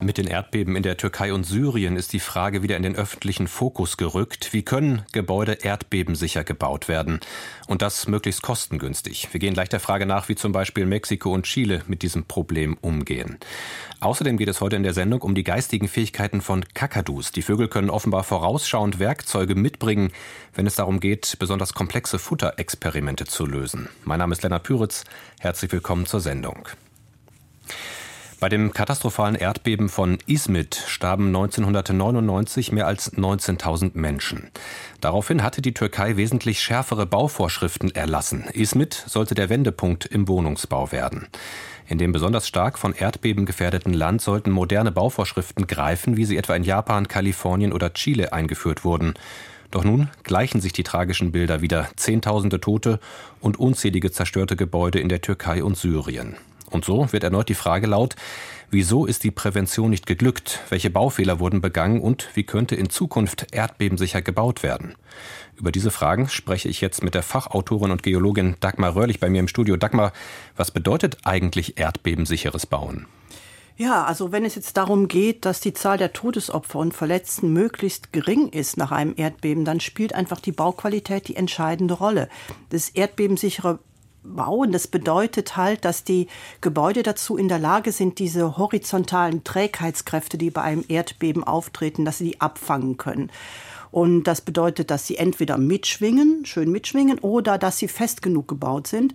Mit 0.00 0.16
den 0.16 0.28
Erdbeben 0.28 0.76
in 0.76 0.84
der 0.84 0.96
Türkei 0.96 1.32
und 1.32 1.42
Syrien 1.42 1.96
ist 1.96 2.12
die 2.12 2.20
Frage 2.20 2.62
wieder 2.62 2.76
in 2.76 2.84
den 2.84 2.94
öffentlichen 2.94 3.48
Fokus 3.48 3.96
gerückt. 3.96 4.52
Wie 4.52 4.62
können 4.62 5.02
Gebäude 5.10 5.64
erdbebensicher 5.64 6.44
gebaut 6.44 6.86
werden? 6.86 7.18
Und 7.66 7.82
das 7.82 8.06
möglichst 8.06 8.42
kostengünstig. 8.42 9.26
Wir 9.32 9.40
gehen 9.40 9.54
gleich 9.54 9.70
der 9.70 9.80
Frage 9.80 10.06
nach, 10.06 10.28
wie 10.28 10.36
zum 10.36 10.52
Beispiel 10.52 10.86
Mexiko 10.86 11.34
und 11.34 11.46
Chile 11.46 11.82
mit 11.88 12.02
diesem 12.02 12.26
Problem 12.26 12.78
umgehen. 12.80 13.38
Außerdem 13.98 14.36
geht 14.36 14.46
es 14.46 14.60
heute 14.60 14.76
in 14.76 14.84
der 14.84 14.94
Sendung 14.94 15.20
um 15.22 15.34
die 15.34 15.42
geistigen 15.42 15.88
Fähigkeiten 15.88 16.42
von 16.42 16.64
Kakadus. 16.74 17.32
Die 17.32 17.42
Vögel 17.42 17.66
können 17.66 17.90
offenbar 17.90 18.22
vorausschauend 18.22 19.00
Werkzeuge 19.00 19.56
mitbringen, 19.56 20.12
wenn 20.54 20.68
es 20.68 20.76
darum 20.76 21.00
geht, 21.00 21.34
besonders 21.40 21.74
komplexe 21.74 22.20
Futterexperimente 22.20 23.24
zu 23.24 23.46
lösen. 23.46 23.88
Mein 24.04 24.20
Name 24.20 24.32
ist 24.32 24.44
Lennart 24.44 24.62
Püritz. 24.62 25.02
Herzlich 25.40 25.72
willkommen 25.72 26.06
zur 26.06 26.20
Sendung. 26.20 26.68
Bei 28.40 28.48
dem 28.48 28.72
katastrophalen 28.72 29.34
Erdbeben 29.34 29.88
von 29.88 30.18
Izmit 30.26 30.76
starben 30.86 31.26
1999 31.26 32.70
mehr 32.70 32.86
als 32.86 33.12
19.000 33.14 33.90
Menschen. 33.94 34.50
Daraufhin 35.00 35.42
hatte 35.42 35.60
die 35.60 35.74
Türkei 35.74 36.16
wesentlich 36.16 36.60
schärfere 36.60 37.04
Bauvorschriften 37.04 37.92
erlassen. 37.92 38.44
Izmit 38.52 39.02
sollte 39.08 39.34
der 39.34 39.48
Wendepunkt 39.48 40.06
im 40.06 40.28
Wohnungsbau 40.28 40.92
werden. 40.92 41.26
In 41.88 41.98
dem 41.98 42.12
besonders 42.12 42.46
stark 42.46 42.78
von 42.78 42.92
Erdbeben 42.92 43.44
gefährdeten 43.44 43.92
Land 43.92 44.22
sollten 44.22 44.52
moderne 44.52 44.92
Bauvorschriften 44.92 45.66
greifen, 45.66 46.16
wie 46.16 46.24
sie 46.24 46.36
etwa 46.36 46.54
in 46.54 46.62
Japan, 46.62 47.08
Kalifornien 47.08 47.72
oder 47.72 47.92
Chile 47.92 48.32
eingeführt 48.32 48.84
wurden. 48.84 49.14
Doch 49.72 49.82
nun 49.82 50.10
gleichen 50.22 50.60
sich 50.60 50.72
die 50.72 50.84
tragischen 50.84 51.32
Bilder 51.32 51.60
wieder. 51.60 51.88
Zehntausende 51.96 52.60
Tote 52.60 53.00
und 53.40 53.58
unzählige 53.58 54.12
zerstörte 54.12 54.54
Gebäude 54.54 55.00
in 55.00 55.08
der 55.08 55.22
Türkei 55.22 55.64
und 55.64 55.76
Syrien. 55.76 56.36
Und 56.70 56.84
so 56.84 57.12
wird 57.12 57.24
erneut 57.24 57.48
die 57.48 57.54
Frage 57.54 57.86
laut, 57.86 58.16
wieso 58.70 59.06
ist 59.06 59.24
die 59.24 59.30
Prävention 59.30 59.90
nicht 59.90 60.06
geglückt? 60.06 60.60
Welche 60.68 60.90
Baufehler 60.90 61.40
wurden 61.40 61.60
begangen 61.60 62.00
und 62.00 62.28
wie 62.34 62.44
könnte 62.44 62.74
in 62.74 62.90
Zukunft 62.90 63.46
erdbebensicher 63.52 64.22
gebaut 64.22 64.62
werden? 64.62 64.94
Über 65.56 65.72
diese 65.72 65.90
Fragen 65.90 66.28
spreche 66.28 66.68
ich 66.68 66.80
jetzt 66.80 67.02
mit 67.02 67.14
der 67.14 67.22
Fachautorin 67.22 67.90
und 67.90 68.02
Geologin 68.02 68.56
Dagmar 68.60 68.94
Röhrlich 68.94 69.18
bei 69.18 69.28
mir 69.28 69.40
im 69.40 69.48
Studio. 69.48 69.76
Dagmar, 69.76 70.12
was 70.56 70.70
bedeutet 70.70 71.18
eigentlich 71.24 71.78
erdbebensicheres 71.78 72.66
Bauen? 72.66 73.06
Ja, 73.78 74.04
also 74.04 74.32
wenn 74.32 74.44
es 74.44 74.56
jetzt 74.56 74.76
darum 74.76 75.06
geht, 75.06 75.44
dass 75.44 75.60
die 75.60 75.72
Zahl 75.72 75.98
der 75.98 76.12
Todesopfer 76.12 76.80
und 76.80 76.94
Verletzten 76.94 77.52
möglichst 77.52 78.12
gering 78.12 78.48
ist 78.48 78.76
nach 78.76 78.90
einem 78.90 79.14
Erdbeben, 79.16 79.64
dann 79.64 79.78
spielt 79.78 80.16
einfach 80.16 80.40
die 80.40 80.50
Bauqualität 80.50 81.28
die 81.28 81.36
entscheidende 81.36 81.94
Rolle. 81.94 82.28
Das 82.70 82.88
erdbebensichere 82.88 83.78
bauen. 84.22 84.72
Das 84.72 84.86
bedeutet 84.86 85.56
halt, 85.56 85.84
dass 85.84 86.04
die 86.04 86.28
Gebäude 86.60 87.02
dazu 87.02 87.36
in 87.36 87.48
der 87.48 87.58
Lage 87.58 87.92
sind, 87.92 88.18
diese 88.18 88.56
horizontalen 88.56 89.44
Trägheitskräfte, 89.44 90.38
die 90.38 90.50
bei 90.50 90.62
einem 90.62 90.84
Erdbeben 90.88 91.44
auftreten, 91.44 92.04
dass 92.04 92.18
sie 92.18 92.30
die 92.32 92.40
abfangen 92.40 92.96
können. 92.96 93.30
Und 93.90 94.24
das 94.24 94.40
bedeutet, 94.40 94.90
dass 94.90 95.06
sie 95.06 95.16
entweder 95.16 95.56
mitschwingen, 95.56 96.44
schön 96.44 96.70
mitschwingen, 96.70 97.18
oder 97.20 97.58
dass 97.58 97.78
sie 97.78 97.88
fest 97.88 98.22
genug 98.22 98.48
gebaut 98.48 98.86
sind. 98.86 99.14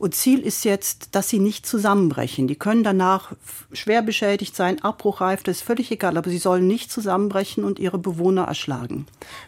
Und 0.00 0.14
Ziel 0.14 0.40
ist 0.40 0.64
jetzt, 0.64 1.14
dass 1.14 1.28
sie 1.28 1.38
nicht 1.38 1.66
zusammenbrechen. 1.66 2.48
Die 2.48 2.56
können 2.56 2.82
danach 2.82 3.32
schwer 3.74 4.00
beschädigt 4.00 4.56
sein, 4.56 4.82
abbruchreif, 4.82 5.42
das 5.42 5.58
ist 5.58 5.62
völlig 5.62 5.90
egal, 5.90 6.16
aber 6.16 6.30
sie 6.30 6.38
sollen 6.38 6.66
nicht 6.66 6.90
zusammenbrechen 6.90 7.64
und 7.64 7.78
ihre 7.78 7.98
Bewohner 7.98 8.44
erschlagen. 8.44 9.04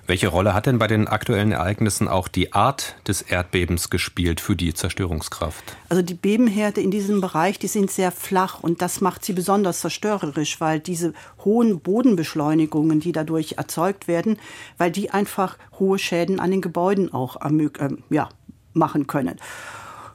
Welche 0.07 0.29
Rolle 0.29 0.53
hat 0.53 0.67
denn 0.67 0.79
bei 0.79 0.89
den 0.89 1.09
aktuellen 1.09 1.53
Ereignissen 1.53 2.07
auch 2.07 2.29
die 2.29 2.53
Art 2.53 2.97
des 3.09 3.23
Erdbebens 3.23 3.89
gespielt 3.89 4.43
für 4.43 4.55
die 4.55 4.75
Zerstörungskraft? 4.75 5.65
Also 5.89 6.03
die 6.03 6.13
Bebenherde 6.13 6.83
in 6.83 6.91
diesem 6.91 7.23
Bereich, 7.23 7.59
die 7.59 7.67
sind 7.67 7.91
sehr 7.91 8.13
flach 8.13 8.61
und 8.61 8.83
das 8.83 9.01
macht 9.01 9.25
sie 9.25 9.33
besonders 9.33 9.81
zerstörerisch, 9.81 10.61
weil 10.61 10.81
diese 10.81 11.15
hohen 11.47 11.81
Bodenbeschleunigungen, 11.81 13.01
die 13.01 13.13
dadurch 13.13 13.55
erzeugt 13.57 14.07
werden, 14.07 14.37
weil 14.77 14.91
die 14.91 15.13
einfach 15.13 15.57
hohe 15.79 15.99
Schäden 15.99 16.41
an 16.41 16.51
den 16.51 16.61
Gebäuden 16.61 17.11
auch 17.11 17.37
äh, 17.41 17.89
ja, 18.11 18.29
machen 18.75 19.07
können. 19.07 19.39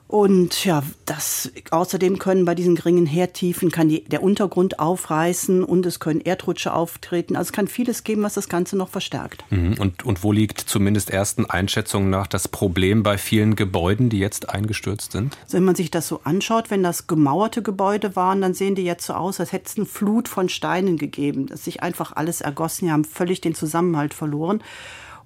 Und 0.08 0.64
ja, 0.64 0.84
das 1.06 1.52
außerdem 1.70 2.18
können 2.18 2.46
bei 2.46 2.56
diesen 2.56 2.76
geringen 2.76 3.06
Herdtiefen 3.06 3.72
kann 3.72 3.90
die, 3.90 4.06
der 4.06 4.24
Untergrund 4.24 4.80
aufreißen 4.80 5.66
und 5.66 5.86
es 5.86 6.00
können 6.00 6.22
Erdrutsche 6.22 6.74
auftreten. 6.74 7.36
Also 7.36 7.50
es 7.50 7.54
kann 7.54 7.68
vieles 7.68 8.06
geben, 8.06 8.24
was 8.24 8.34
das 8.34 8.48
Ganze 8.48 8.78
noch 8.78 8.88
verstärkt. 8.88 9.44
Mhm. 9.50 9.76
Und, 9.80 10.06
und 10.06 10.24
wo 10.24 10.32
liegt 10.32 10.62
zumindest 10.62 11.10
ersten 11.10 11.46
Einschätzungen 11.46 12.10
nach 12.10 12.28
das 12.28 12.48
Problem 12.48 13.04
bei 13.04 13.18
vielen 13.18 13.58
Gebäuden, 13.58 14.10
die 14.10 14.20
jetzt 14.20 14.50
eingestürzt 14.50 15.12
sind? 15.12 15.38
Also 15.44 15.58
wenn 15.58 15.66
man 15.66 15.76
sich 15.76 15.92
das 15.92 16.08
so 16.08 16.22
anschaut, 16.24 16.72
wenn 16.72 16.84
das 16.84 17.08
gemauerte 17.08 17.62
Gebäude 17.62 18.16
waren, 18.16 18.42
dann 18.42 18.54
sehen 18.54 18.76
die 18.76 18.84
jetzt 18.84 19.06
so 19.06 19.14
aus, 19.14 19.42
als 19.42 19.52
hätte 19.52 19.66
es 19.68 19.78
eine 19.78 19.86
Flut 19.86 20.30
von 20.30 20.48
Steinen 20.48 20.98
gegeben, 20.98 21.48
dass 21.48 21.66
sich 21.66 21.84
einfach 21.84 22.14
alles 22.16 22.40
ergossen, 22.40 22.88
die 22.88 22.94
haben 22.94 23.04
völlig 23.04 23.42
den 23.42 23.56
Zusammenhalt 23.56 24.14
verloren. 24.14 24.64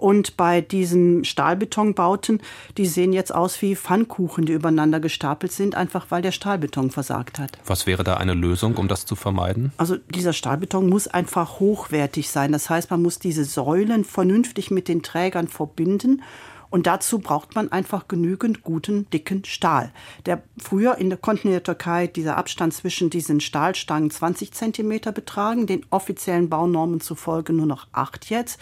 Und 0.01 0.35
bei 0.35 0.62
diesen 0.62 1.23
Stahlbetonbauten, 1.25 2.41
die 2.75 2.88
sehen 2.88 3.13
jetzt 3.13 3.34
aus 3.34 3.62
wie 3.62 3.75
Pfannkuchen, 3.75 4.45
die 4.45 4.53
übereinander 4.53 5.00
gestapelt 5.00 5.51
sind, 5.51 5.75
einfach 5.75 6.07
weil 6.09 6.23
der 6.23 6.31
Stahlbeton 6.31 6.89
versagt 6.89 7.38
hat. 7.38 7.51
Was 7.67 7.85
wäre 7.85 8.03
da 8.03 8.16
eine 8.16 8.34
Lösung, 8.34 8.78
um 8.78 8.88
das 8.88 9.06
zu 9.06 9.16
vermeiden? 9.16 9.73
Also 9.78 9.97
dieser 9.97 10.34
Stahlbeton 10.34 10.89
muss 10.89 11.07
einfach 11.07 11.59
hochwertig 11.59 12.31
sein. 12.31 12.51
Das 12.51 12.67
heißt, 12.67 12.89
man 12.89 13.03
muss 13.03 13.19
diese 13.19 13.45
Säulen 13.45 14.03
vernünftig 14.03 14.72
mit 14.72 14.88
den 14.88 15.03
Trägern 15.03 15.47
verbinden. 15.47 16.23
Und 16.71 16.87
dazu 16.87 17.19
braucht 17.19 17.53
man 17.53 17.71
einfach 17.71 18.07
genügend 18.07 18.63
guten, 18.63 19.07
dicken 19.11 19.43
Stahl. 19.43 19.91
Der 20.25 20.41
früher 20.57 20.97
in 20.97 21.09
der, 21.09 21.19
konnten 21.19 21.49
in 21.49 21.53
der 21.53 21.63
Türkei 21.63 22.07
dieser 22.07 22.37
Abstand 22.37 22.73
zwischen 22.73 23.09
diesen 23.09 23.41
Stahlstangen 23.41 24.09
20 24.09 24.53
Zentimeter 24.53 25.11
betragen, 25.11 25.67
den 25.67 25.85
offiziellen 25.89 26.49
Baunormen 26.49 27.01
zufolge 27.01 27.51
nur 27.51 27.65
noch 27.65 27.87
acht 27.91 28.29
jetzt. 28.29 28.59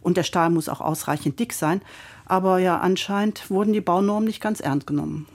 Und 0.00 0.16
der 0.16 0.24
Stahl 0.24 0.50
muss 0.50 0.68
auch 0.68 0.80
ausreichend 0.80 1.38
dick 1.38 1.52
sein. 1.52 1.80
Aber 2.32 2.56
ja, 2.56 2.78
anscheinend 2.78 3.50
wurden 3.50 3.74
die 3.74 3.82
Baunormen 3.82 4.24
nicht 4.24 4.40
ganz 4.40 4.60
ernst 4.60 4.86
genommen. 4.86 5.26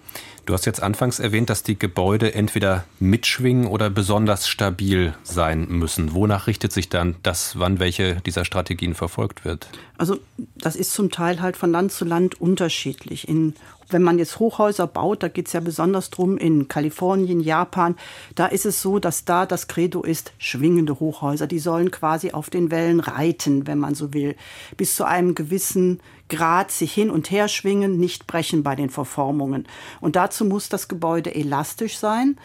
Du 0.47 0.53
hast 0.55 0.65
jetzt 0.65 0.81
anfangs 0.81 1.19
erwähnt, 1.19 1.47
dass 1.51 1.61
die 1.61 1.77
Gebäude 1.77 2.33
entweder 2.33 2.85
mitschwingen 2.99 3.67
oder 3.67 3.91
besonders 3.91 4.47
stabil 4.47 5.13
sein 5.21 5.67
müssen. 5.67 6.15
Wonach 6.15 6.47
richtet 6.47 6.71
sich 6.71 6.89
dann 6.89 7.15
das, 7.21 7.59
wann 7.59 7.77
welche 7.79 8.15
dieser 8.25 8.45
Strategien 8.45 8.95
verfolgt 8.95 9.45
wird? 9.45 9.67
Also 9.99 10.17
das 10.55 10.75
ist 10.75 10.91
zum 10.91 11.11
Teil 11.11 11.39
halt 11.39 11.55
von 11.55 11.71
Land 11.71 11.91
zu 11.91 12.03
Land 12.03 12.41
unterschiedlich. 12.41 13.27
In 13.27 13.53
wenn 13.89 14.03
man 14.03 14.19
jetzt 14.19 14.39
Hochhäuser 14.39 14.87
baut, 14.87 15.23
da 15.23 15.27
geht 15.27 15.47
es 15.47 15.53
ja 15.53 15.59
besonders 15.59 16.09
drum 16.09 16.37
in 16.37 16.67
Kalifornien, 16.67 17.39
Japan, 17.39 17.95
da 18.35 18.47
ist 18.47 18.65
es 18.65 18.81
so, 18.81 18.99
dass 18.99 19.25
da 19.25 19.45
das 19.45 19.67
Credo 19.67 20.03
ist, 20.03 20.33
schwingende 20.37 20.99
Hochhäuser, 20.99 21.47
die 21.47 21.59
sollen 21.59 21.91
quasi 21.91 22.31
auf 22.31 22.49
den 22.49 22.71
Wellen 22.71 22.99
reiten, 22.99 23.67
wenn 23.67 23.77
man 23.77 23.95
so 23.95 24.13
will, 24.13 24.35
bis 24.75 24.95
zu 24.95 25.05
einem 25.05 25.35
gewissen 25.35 25.99
Grad 26.29 26.71
sich 26.71 26.93
hin 26.93 27.09
und 27.09 27.31
her 27.31 27.47
schwingen, 27.47 27.97
nicht 27.97 28.27
brechen 28.27 28.63
bei 28.63 28.75
den 28.75 28.89
Verformungen. 28.89 29.67
Und 30.01 30.15
dazu 30.15 30.45
muss 30.45 30.69
das 30.69 30.87
Gebäude 30.87 31.33
elastisch 31.33 31.97
sein, 31.97 32.37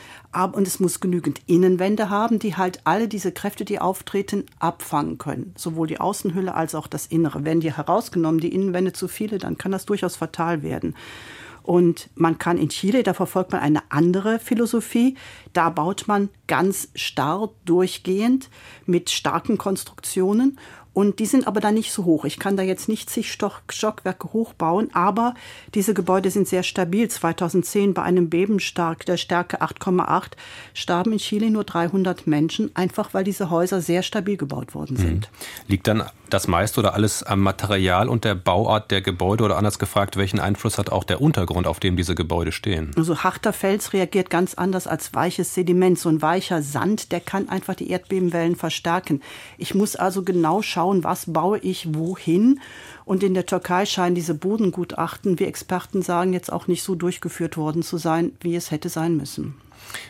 und 0.53 0.66
es 0.66 0.81
muss 0.81 1.00
genügend 1.00 1.43
Innenwände 1.47 2.09
haben, 2.09 2.38
die 2.38 2.56
halt 2.56 2.81
alle 2.84 3.06
diese 3.06 3.32
Kräfte, 3.32 3.65
die 3.65 3.81
auftreten, 3.81 4.47
abfangen 4.59 5.19
können. 5.19 5.53
Sowohl 5.56 5.88
die 5.88 6.00
Außenhülle 6.00 6.54
als 6.54 6.75
auch 6.75 6.87
das 6.87 7.06
Innere. 7.06 7.44
Wenn 7.44 7.60
die 7.60 7.76
herausgenommen, 7.76 8.41
die 8.41 8.54
Innenwände 8.54 8.93
zu 8.93 9.09
viele, 9.09 9.38
dann 9.38 9.59
kann 9.59 9.72
das 9.72 9.84
durchaus 9.84 10.16
fatal 10.16 10.62
werden. 10.62 10.94
Und 11.62 12.10
man 12.16 12.38
kann 12.38 12.59
in 12.59 12.70
Chile, 12.70 13.03
da 13.03 13.14
verfolgt 13.14 13.53
man 13.53 13.60
eine 13.60 13.82
andere 13.91 14.38
Philosophie. 14.38 15.16
Da 15.53 15.70
baut 15.70 16.09
man 16.09 16.28
ganz 16.49 16.88
starr 16.94 17.50
durchgehend 17.64 18.50
mit 18.84 19.10
starken 19.10 19.59
Konstruktionen 19.59 20.59
und 20.95 21.19
die 21.19 21.27
sind 21.27 21.47
aber 21.47 21.61
dann 21.61 21.75
nicht 21.75 21.93
so 21.93 22.05
hoch. 22.05 22.25
Ich 22.25 22.39
kann 22.39 22.57
da 22.57 22.63
jetzt 22.63 22.89
nicht 22.89 23.09
zig 23.09 23.33
Stockwerke 23.33 24.33
hochbauen, 24.33 24.95
aber 24.95 25.35
diese 25.75 25.95
Gebäude 25.95 26.31
sind 26.31 26.47
sehr 26.47 26.63
stabil. 26.63 27.09
2010 27.09 27.95
bei 27.95 28.03
einem 28.03 28.29
Beben 28.29 28.61
stark, 28.61 29.07
der 29.07 29.17
Stärke 29.17 29.63
8,8 29.63 30.33
starben 30.75 31.12
in 31.12 31.19
Chile 31.19 31.50
nur 31.50 31.65
300 31.65 32.27
Menschen, 32.27 32.71
einfach 32.75 33.15
weil 33.15 33.25
diese 33.25 33.50
Häuser 33.50 33.81
sehr 33.81 34.03
stabil 34.03 34.37
gebaut 34.37 34.75
worden 34.75 34.97
sind. 34.97 35.31
Mhm. 35.31 35.69
Liegt 35.69 35.87
dann 35.87 36.03
das 36.32 36.49
meiste 36.49 36.81
oder 36.81 36.94
alles 36.94 37.23
am 37.23 37.40
Material 37.40 38.08
und 38.08 38.25
der 38.25 38.34
Bauart 38.34 38.90
der 38.90 39.02
Gebäude 39.02 39.44
oder 39.44 39.56
anders 39.56 39.79
gefragt, 39.79 40.17
welchen 40.17 40.40
Einfluss 40.40 40.79
hat 40.79 40.90
auch 40.90 41.05
der 41.05 41.20
Untergrund, 41.20 41.67
auf 41.67 41.81
dem 41.81 41.96
diese 41.96 42.14
Gebäude 42.14 42.52
stehen? 42.52 42.90
Also 42.96 43.19
harter 43.19 43.52
Fels 43.52 43.93
reagiert 43.93 44.31
ganz 44.31 44.55
anders 44.55 44.87
als 44.87 45.14
weiches 45.14 45.55
Sediment. 45.55 45.99
So 45.99 46.08
ein 46.08 46.23
weicher 46.23 46.62
Sand, 46.62 47.12
der 47.12 47.20
kann 47.20 47.49
einfach 47.49 47.75
die 47.75 47.90
Erdbebenwellen 47.90 48.56
verstärken. 48.56 49.20
Ich 49.58 49.75
muss 49.75 49.96
also 49.96 50.23
genau 50.23 50.62
schauen, 50.62 51.05
was 51.05 51.32
baue 51.32 51.58
ich 51.58 51.94
wohin. 51.94 52.61
Und 53.05 53.23
in 53.23 53.35
der 53.35 53.46
Türkei 53.46 53.85
scheinen 53.85 54.14
diese 54.14 54.35
Bodengutachten, 54.35 55.38
wie 55.38 55.44
Experten 55.44 56.02
sagen, 56.02 56.32
jetzt 56.32 56.52
auch 56.52 56.67
nicht 56.67 56.82
so 56.82 56.94
durchgeführt 56.94 57.56
worden 57.56 57.82
zu 57.82 57.99
sein, 57.99 58.32
wie 58.40 58.56
es 58.56 58.70
hätte 58.70 58.88
sein 58.88 59.17
müssen. 59.17 59.55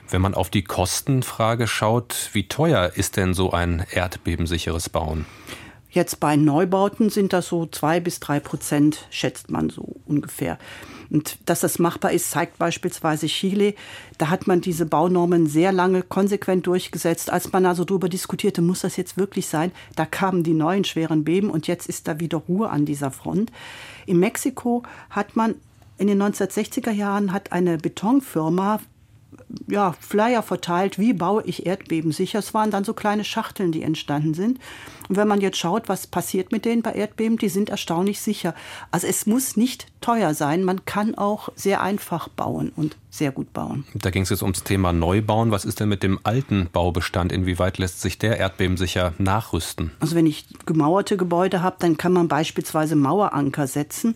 Wenn 0.08 0.20
man 0.20 0.34
auf 0.34 0.50
die 0.50 0.62
Kostenfrage 0.62 1.66
schaut, 1.66 2.30
wie 2.32 2.46
teuer 2.46 2.92
ist 2.94 3.16
denn 3.16 3.34
so 3.34 3.52
ein 3.52 3.84
erdbebensicheres 3.90 4.88
Bauen? 4.88 5.26
Jetzt 5.92 6.20
bei 6.20 6.36
Neubauten 6.36 7.10
sind 7.10 7.34
das 7.34 7.48
so 7.48 7.66
zwei 7.66 8.00
bis 8.00 8.18
drei 8.18 8.40
Prozent, 8.40 9.06
schätzt 9.10 9.50
man 9.50 9.68
so 9.68 9.96
ungefähr. 10.06 10.58
Und 11.10 11.36
dass 11.44 11.60
das 11.60 11.78
machbar 11.78 12.12
ist, 12.12 12.30
zeigt 12.30 12.58
beispielsweise 12.58 13.26
Chile. 13.26 13.74
Da 14.16 14.30
hat 14.30 14.46
man 14.46 14.62
diese 14.62 14.86
Baunormen 14.86 15.46
sehr 15.46 15.70
lange 15.70 16.02
konsequent 16.02 16.66
durchgesetzt. 16.66 17.30
Als 17.30 17.52
man 17.52 17.66
also 17.66 17.84
darüber 17.84 18.08
diskutierte, 18.08 18.62
muss 18.62 18.80
das 18.80 18.96
jetzt 18.96 19.18
wirklich 19.18 19.46
sein, 19.46 19.70
da 19.94 20.06
kamen 20.06 20.42
die 20.42 20.54
neuen 20.54 20.84
schweren 20.84 21.24
Beben 21.24 21.50
und 21.50 21.66
jetzt 21.66 21.86
ist 21.86 22.08
da 22.08 22.18
wieder 22.18 22.38
Ruhe 22.38 22.70
an 22.70 22.86
dieser 22.86 23.10
Front. 23.10 23.52
In 24.06 24.18
Mexiko 24.18 24.84
hat 25.10 25.36
man 25.36 25.56
in 25.98 26.06
den 26.06 26.22
1960er 26.22 26.90
Jahren 26.90 27.32
hat 27.32 27.52
eine 27.52 27.76
Betonfirma 27.76 28.80
ja, 29.68 29.94
Flyer 30.00 30.42
verteilt, 30.42 30.98
wie 30.98 31.12
baue 31.12 31.42
ich 31.44 31.66
Erdbeben 31.66 32.12
sicher. 32.12 32.38
Es 32.38 32.54
waren 32.54 32.70
dann 32.70 32.84
so 32.84 32.94
kleine 32.94 33.24
Schachteln, 33.24 33.72
die 33.72 33.82
entstanden 33.82 34.34
sind. 34.34 34.58
Und 35.12 35.18
wenn 35.18 35.28
man 35.28 35.42
jetzt 35.42 35.58
schaut, 35.58 35.90
was 35.90 36.06
passiert 36.06 36.52
mit 36.52 36.64
denen 36.64 36.80
bei 36.80 36.92
Erdbeben, 36.92 37.36
die 37.36 37.50
sind 37.50 37.68
erstaunlich 37.68 38.22
sicher. 38.22 38.54
Also 38.90 39.06
es 39.06 39.26
muss 39.26 39.58
nicht 39.58 39.88
teuer 40.00 40.32
sein, 40.32 40.64
man 40.64 40.86
kann 40.86 41.16
auch 41.16 41.50
sehr 41.54 41.82
einfach 41.82 42.28
bauen 42.28 42.72
und 42.76 42.96
sehr 43.10 43.30
gut 43.30 43.52
bauen. 43.52 43.84
Da 43.92 44.08
ging 44.08 44.22
es 44.22 44.30
jetzt 44.30 44.40
ums 44.40 44.64
Thema 44.64 44.94
Neubauen. 44.94 45.50
Was 45.50 45.66
ist 45.66 45.80
denn 45.80 45.90
mit 45.90 46.02
dem 46.02 46.18
alten 46.22 46.70
Baubestand? 46.72 47.30
Inwieweit 47.30 47.76
lässt 47.76 48.00
sich 48.00 48.16
der 48.16 48.38
erdbebensicher 48.38 49.12
nachrüsten? 49.18 49.90
Also 50.00 50.16
wenn 50.16 50.24
ich 50.24 50.46
gemauerte 50.64 51.18
Gebäude 51.18 51.62
habe, 51.62 51.76
dann 51.78 51.98
kann 51.98 52.14
man 52.14 52.28
beispielsweise 52.28 52.96
Maueranker 52.96 53.66
setzen 53.66 54.14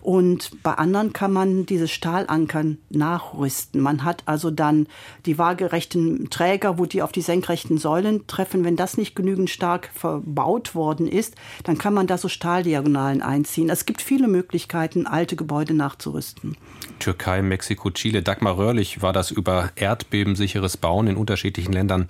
und 0.00 0.62
bei 0.62 0.74
anderen 0.74 1.12
kann 1.12 1.32
man 1.32 1.66
diese 1.66 1.88
Stahlankern 1.88 2.78
nachrüsten. 2.90 3.80
Man 3.80 4.04
hat 4.04 4.22
also 4.26 4.50
dann 4.50 4.86
die 5.26 5.38
waagerechten 5.38 6.30
Träger, 6.30 6.78
wo 6.78 6.86
die 6.86 7.02
auf 7.02 7.12
die 7.12 7.20
senkrechten 7.20 7.78
Säulen 7.78 8.26
treffen. 8.26 8.64
Wenn 8.64 8.76
das 8.76 8.96
nicht 8.96 9.14
genügend 9.14 9.50
stark 9.50 9.90
verbaut 9.94 10.74
worden 10.74 11.08
ist, 11.08 11.34
dann 11.64 11.78
kann 11.78 11.94
man 11.94 12.06
da 12.06 12.18
so 12.18 12.28
Stahldiagonalen 12.28 13.22
einziehen. 13.22 13.70
Es 13.70 13.86
gibt 13.86 14.02
viele 14.02 14.28
Möglichkeiten, 14.28 15.06
alte 15.06 15.36
Gebäude 15.36 15.74
nachzurüsten. 15.74 16.56
Türkei, 16.98 17.42
Mexiko, 17.42 17.90
Chile. 17.90 18.22
Dagmar 18.22 18.56
Röhrlich 18.56 19.02
war 19.02 19.12
das 19.12 19.30
über 19.30 19.70
erdbebensicheres 19.76 20.76
Bauen 20.76 21.06
in 21.06 21.16
unterschiedlichen 21.16 21.72
Ländern. 21.72 22.06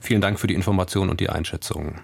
Vielen 0.00 0.20
Dank 0.20 0.38
für 0.38 0.46
die 0.46 0.54
Information 0.54 1.10
und 1.10 1.20
die 1.20 1.30
Einschätzung. 1.30 1.96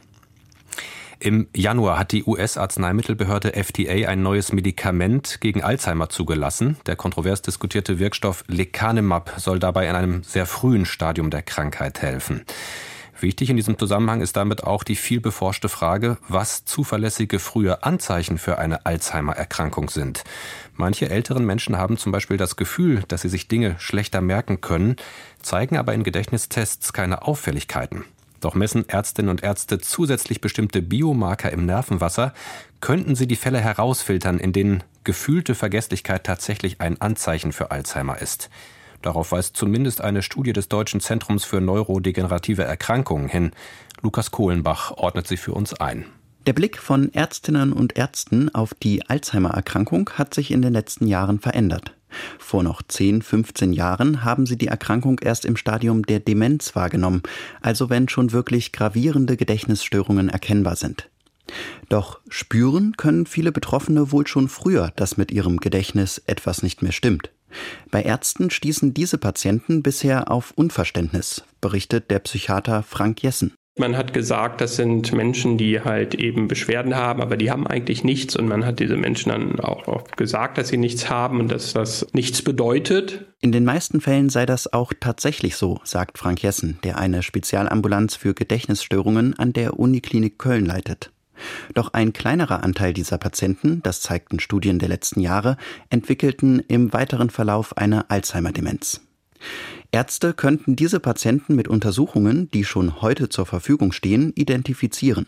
Im 1.25 1.47
Januar 1.55 2.01
hat 2.01 2.11
die 2.11 2.25
US-Arzneimittelbehörde 2.25 3.55
FDA 3.55 4.09
ein 4.09 4.25
neues 4.25 4.53
Medikament 4.53 5.41
gegen 5.41 5.63
Alzheimer 5.63 6.09
zugelassen. 6.09 6.79
Der 6.87 6.97
kontrovers 6.97 7.43
diskutierte 7.43 8.01
Wirkstoff 8.01 8.43
Lecanemab 8.49 9.35
soll 9.37 9.61
dabei 9.61 9.89
in 9.89 9.95
einem 9.95 10.25
sehr 10.25 10.47
frühen 10.47 10.85
Stadium 10.85 11.31
der 11.31 11.43
Krankheit 11.43 12.03
helfen. 12.03 12.45
Wichtig 13.21 13.51
in 13.51 13.57
diesem 13.57 13.79
Zusammenhang 13.79 14.21
ist 14.21 14.37
damit 14.37 14.65
auch 14.65 14.83
die 14.83 14.97
viel 14.97 15.21
beforschte 15.21 15.69
Frage, 15.69 16.19
was 16.27 16.65
zuverlässige 16.65 17.39
frühe 17.39 17.85
Anzeichen 17.85 18.37
für 18.37 18.59
eine 18.59 18.85
Alzheimer-Erkrankung 18.85 19.91
sind. 19.91 20.25
Manche 20.75 21.09
älteren 21.09 21.47
Menschen 21.47 21.79
haben 21.79 21.99
zum 21.99 22.11
Beispiel 22.11 22.37
das 22.37 22.57
Gefühl, 22.57 23.05
dass 23.07 23.23
sie 23.23 23.29
sich 23.29 23.47
Dinge 23.47 23.77
schlechter 23.79 24.23
merken 24.23 24.61
können, 24.61 24.97
zeigen 25.41 25.77
aber 25.77 25.95
in 25.95 26.03
Gedächtnistests 26.03 26.93
keine 26.93 27.23
Auffälligkeiten. 27.23 28.07
Doch 28.43 28.55
messen 28.57 28.89
Ärztinnen 28.89 29.31
und 29.31 29.43
Ärzte 29.43 29.79
zusätzlich 29.79 30.41
bestimmte 30.41 30.83
Biomarker 30.83 31.53
im 31.53 31.65
Nervenwasser, 31.65 32.35
könnten 32.81 33.15
sie 33.15 33.29
die 33.29 33.37
Fälle 33.37 33.61
herausfiltern, 33.61 34.39
in 34.39 34.53
denen 34.53 34.83
gefühlte 35.05 35.55
Vergesslichkeit 35.55 36.25
tatsächlich 36.25 36.81
ein 36.81 37.01
Anzeichen 37.01 37.53
für 37.53 37.71
Alzheimer 37.71 38.21
ist. 38.21 38.51
Darauf 39.01 39.31
weist 39.31 39.57
zumindest 39.57 40.01
eine 40.01 40.23
Studie 40.23 40.53
des 40.53 40.69
Deutschen 40.69 41.01
Zentrums 41.01 41.45
für 41.45 41.61
neurodegenerative 41.61 42.65
Erkrankungen 42.65 43.29
hin. 43.29 43.53
Lukas 44.03 44.33
Kohlenbach 44.33 44.91
ordnet 44.93 45.29
sie 45.29 45.37
für 45.37 45.53
uns 45.53 45.75
ein. 45.75 46.05
Der 46.47 46.53
Blick 46.53 46.79
von 46.79 47.15
Ärztinnen 47.15 47.73
und 47.73 47.97
Ärzten 47.97 48.53
auf 48.53 48.75
die 48.75 49.09
Alzheimer-Erkrankung 49.09 50.11
hat 50.15 50.35
sich 50.35 50.51
in 50.51 50.63
den 50.63 50.73
letzten 50.73 51.07
Jahren 51.07 51.39
verändert. 51.39 51.95
Vor 52.39 52.63
noch 52.63 52.83
10, 52.83 53.23
15 53.23 53.73
Jahren 53.73 54.25
haben 54.25 54.47
sie 54.47 54.57
die 54.57 54.69
Erkrankung 54.69 55.19
erst 55.21 55.45
im 55.45 55.57
Stadium 55.57 56.05
der 56.05 56.21
Demenz 56.21 56.75
wahrgenommen, 56.75 57.23
also 57.61 57.91
wenn 57.91 58.09
schon 58.09 58.33
wirklich 58.33 58.73
gravierende 58.73 59.37
Gedächtnisstörungen 59.37 60.29
erkennbar 60.29 60.77
sind. 60.77 61.09
Doch 61.89 62.21
spüren 62.29 62.97
können 62.97 63.27
viele 63.27 63.53
Betroffene 63.53 64.13
wohl 64.13 64.27
schon 64.27 64.49
früher, 64.49 64.93
dass 64.97 65.17
mit 65.17 65.31
ihrem 65.31 65.59
Gedächtnis 65.59 66.23
etwas 66.27 66.63
nicht 66.63 66.83
mehr 66.83 66.93
stimmt. 66.93 67.31
Bei 67.91 68.03
Ärzten 68.03 68.51
stießen 68.51 68.95
diese 68.95 69.19
Patienten 69.19 69.83
bisher 69.83 70.31
auf 70.31 70.53
Unverständnis, 70.53 71.45
berichtet 71.61 72.11
der 72.11 72.21
Psychiater 72.21 72.83
Frank 72.83 73.23
Jessen. 73.23 73.55
Man 73.79 73.97
hat 73.97 74.13
gesagt, 74.13 74.61
das 74.61 74.77
sind 74.77 75.13
Menschen, 75.15 75.57
die 75.57 75.81
halt 75.81 76.15
eben 76.15 76.47
Beschwerden 76.47 76.95
haben, 76.95 77.23
aber 77.23 77.39
die 77.39 77.51
haben 77.51 77.67
eigentlich 77.67 78.05
nichts. 78.05 78.37
Und 78.37 78.47
man 78.47 78.67
hat 78.67 78.81
diese 78.81 78.99
Menschen 78.99 79.31
dann 79.31 79.61
auch 79.61 79.89
oft 79.89 80.17
gesagt, 80.19 80.59
dass 80.59 80.69
sie 80.69 80.77
nichts 80.77 81.09
haben 81.09 81.41
und 81.41 81.51
dass 81.51 81.73
das 81.73 82.07
nichts 82.13 82.43
bedeutet. 82.43 83.25
In 83.41 83.51
den 83.51 83.65
meisten 83.65 84.03
Fällen 84.03 84.29
sei 84.29 84.45
das 84.45 84.71
auch 84.71 84.93
tatsächlich 85.01 85.57
so, 85.57 85.81
sagt 85.85 86.19
Frank 86.19 86.43
Jessen, 86.43 86.79
der 86.85 86.99
eine 86.99 87.23
Spezialambulanz 87.23 88.15
für 88.15 88.35
Gedächtnisstörungen 88.35 89.39
an 89.39 89.55
der 89.55 89.79
Uniklinik 89.79 90.39
Köln 90.39 90.67
leitet. 90.67 91.11
Doch 91.73 91.95
ein 91.95 92.13
kleinerer 92.13 92.63
Anteil 92.63 92.93
dieser 92.93 93.17
Patienten, 93.17 93.83
das 93.83 94.03
zeigten 94.03 94.39
Studien 94.39 94.79
der 94.79 94.91
letzten 94.91 95.21
Jahre, 95.21 95.57
entwickelten 95.89 96.61
im 96.69 96.93
weiteren 96.93 97.31
Verlauf 97.31 97.77
eine 97.79 98.11
Alzheimer-Demenz. 98.11 99.01
Ärzte 99.93 100.33
könnten 100.33 100.75
diese 100.75 101.01
Patienten 101.01 101.55
mit 101.55 101.69
Untersuchungen, 101.69 102.51
die 102.53 102.65
schon 102.65 103.03
heute 103.03 103.29
zur 103.29 103.45
Verfügung 103.45 103.93
stehen, 103.93 104.33
identifizieren. 104.35 105.27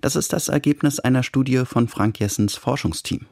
Das 0.00 0.16
ist 0.16 0.32
das 0.32 0.48
Ergebnis 0.48 0.98
einer 0.98 1.22
Studie 1.22 1.64
von 1.66 1.86
Frank 1.86 2.18
Jessens 2.18 2.54
Forschungsteam. 2.56 3.26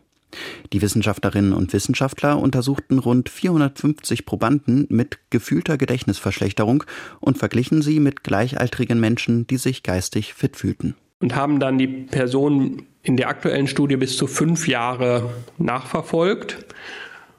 Die 0.73 0.83
Wissenschaftlerinnen 0.83 1.55
und 1.55 1.73
Wissenschaftler 1.73 2.39
untersuchten 2.39 2.99
rund 2.99 3.31
450 3.31 4.27
Probanden 4.27 4.87
mit 4.91 5.19
gefühlter 5.31 5.79
Gedächtnisverschlechterung 5.79 6.85
und 7.21 7.39
verglichen 7.39 7.81
sie 7.81 7.99
mit 7.99 8.23
gleichaltrigen 8.23 9.01
Menschen, 9.01 9.47
die 9.47 9.57
sich 9.57 9.85
geistig 9.85 10.35
fit 10.35 10.57
fühlten. 10.57 10.97
Und 11.21 11.35
haben 11.35 11.61
dann 11.61 11.79
die 11.79 11.87
Personen 11.87 12.87
in 13.03 13.17
der 13.17 13.29
aktuellen 13.29 13.69
Studie 13.69 13.97
bis 13.97 14.19
zu 14.19 14.27
fünf 14.27 14.69
Jahre 14.69 15.31
nachverfolgt 15.57 16.67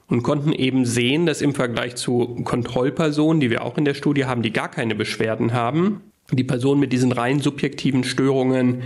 und 0.08 0.24
konnten 0.24 0.52
eben 0.52 0.86
sehen, 0.86 1.26
dass 1.26 1.42
im 1.42 1.56
Vergleich 1.56 1.96
zu 1.96 2.36
Kontrollpersonen, 2.44 3.40
die 3.40 3.50
wir 3.50 3.64
auch 3.64 3.78
in 3.78 3.86
der 3.86 3.94
Studie 3.94 4.26
haben, 4.26 4.42
die 4.42 4.54
gar 4.54 4.70
keine 4.70 4.96
Beschwerden 4.96 5.54
haben, 5.54 6.02
die 6.32 6.44
Personen 6.44 6.80
mit 6.80 6.94
diesen 6.94 7.12
rein 7.12 7.40
subjektiven 7.40 8.04
Störungen 8.04 8.84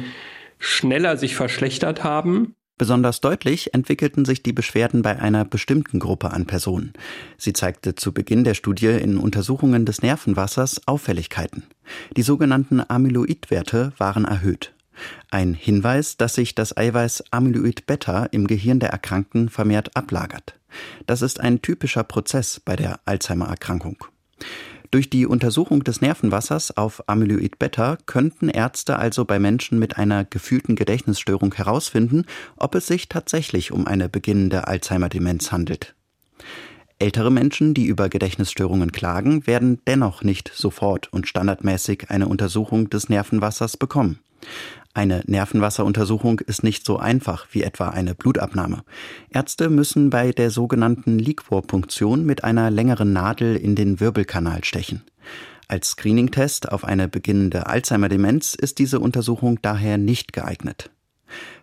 schneller 0.60 1.18
sich 1.18 1.36
verschlechtert 1.36 2.04
haben. 2.04 2.56
Besonders 2.78 3.20
deutlich 3.20 3.74
entwickelten 3.74 4.24
sich 4.24 4.42
die 4.42 4.54
Beschwerden 4.54 5.02
bei 5.02 5.20
einer 5.20 5.44
bestimmten 5.44 6.00
Gruppe 6.00 6.32
an 6.32 6.46
Personen. 6.46 6.94
Sie 7.38 7.52
zeigte 7.52 7.96
zu 7.96 8.14
Beginn 8.14 8.46
der 8.46 8.54
Studie 8.54 8.88
in 8.88 9.18
Untersuchungen 9.18 9.86
des 9.86 10.02
Nervenwassers 10.02 10.88
Auffälligkeiten. 10.88 11.64
Die 12.16 12.22
sogenannten 12.22 12.82
Amyloidwerte 12.88 13.92
waren 13.98 14.24
erhöht. 14.24 14.74
Ein 15.32 15.54
Hinweis, 15.54 16.18
dass 16.18 16.36
sich 16.36 16.56
das 16.56 16.76
Eiweiß 16.76 17.26
Amyloid 17.32 17.86
Beta 17.86 18.26
im 18.26 18.48
Gehirn 18.48 18.80
der 18.80 18.90
Erkrankten 18.90 19.50
vermehrt 19.50 19.96
ablagert. 19.96 20.60
Das 21.08 21.22
ist 21.22 21.40
ein 21.40 21.62
typischer 21.62 22.04
Prozess 22.04 22.60
bei 22.60 22.76
der 22.76 23.00
Alzheimer-Erkrankung. 23.06 24.04
Durch 24.92 25.10
die 25.12 25.28
Untersuchung 25.28 25.84
des 25.84 26.02
Nervenwassers 26.02 26.76
auf 26.76 27.08
Amyloid 27.08 27.60
Beta 27.60 27.98
könnten 28.08 28.50
Ärzte 28.50 28.98
also 28.98 29.24
bei 29.24 29.38
Menschen 29.38 29.78
mit 29.78 29.98
einer 29.98 30.26
gefühlten 30.26 30.76
Gedächtnisstörung 30.76 31.54
herausfinden, 31.54 32.26
ob 32.58 32.74
es 32.74 32.88
sich 32.88 33.08
tatsächlich 33.08 33.72
um 33.72 33.86
eine 33.86 34.10
beginnende 34.10 34.68
Alzheimer-Demenz 34.68 35.52
handelt. 35.52 35.94
Ältere 36.98 37.32
Menschen, 37.32 37.76
die 37.76 37.86
über 37.86 38.10
Gedächtnisstörungen 38.10 38.92
klagen, 38.92 39.46
werden 39.46 39.80
dennoch 39.88 40.24
nicht 40.24 40.52
sofort 40.54 41.14
und 41.14 41.28
standardmäßig 41.28 42.10
eine 42.10 42.28
Untersuchung 42.28 42.90
des 42.90 43.10
Nervenwassers 43.10 43.78
bekommen. 43.78 44.20
Eine 44.94 45.22
Nervenwasseruntersuchung 45.28 46.40
ist 46.40 46.64
nicht 46.64 46.86
so 46.86 46.98
einfach 46.98 47.48
wie 47.52 47.62
etwa 47.62 47.90
eine 47.90 48.16
Blutabnahme. 48.16 48.84
Ärzte 49.30 49.70
müssen 49.70 50.10
bei 50.10 50.32
der 50.32 50.50
sogenannten 50.50 51.20
Liquorpunktion 51.20 52.26
mit 52.26 52.44
einer 52.44 52.72
längeren 52.72 53.14
Nadel 53.14 53.56
in 53.56 53.76
den 53.76 54.00
Wirbelkanal 54.00 54.64
stechen. 54.64 55.04
Als 55.68 55.90
Screening-Test 55.92 56.72
auf 56.72 56.84
eine 56.84 57.08
beginnende 57.08 57.68
Alzheimer-Demenz 57.68 58.56
ist 58.56 58.80
diese 58.80 59.00
Untersuchung 59.00 59.60
daher 59.62 60.00
nicht 60.00 60.34
geeignet. 60.34 60.90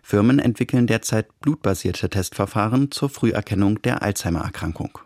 Firmen 0.01 0.39
entwickeln 0.39 0.87
derzeit 0.87 1.27
blutbasierte 1.41 2.09
Testverfahren 2.09 2.91
zur 2.91 3.09
Früherkennung 3.09 3.81
der 3.81 4.01
Alzheimer-Erkrankung. 4.01 4.99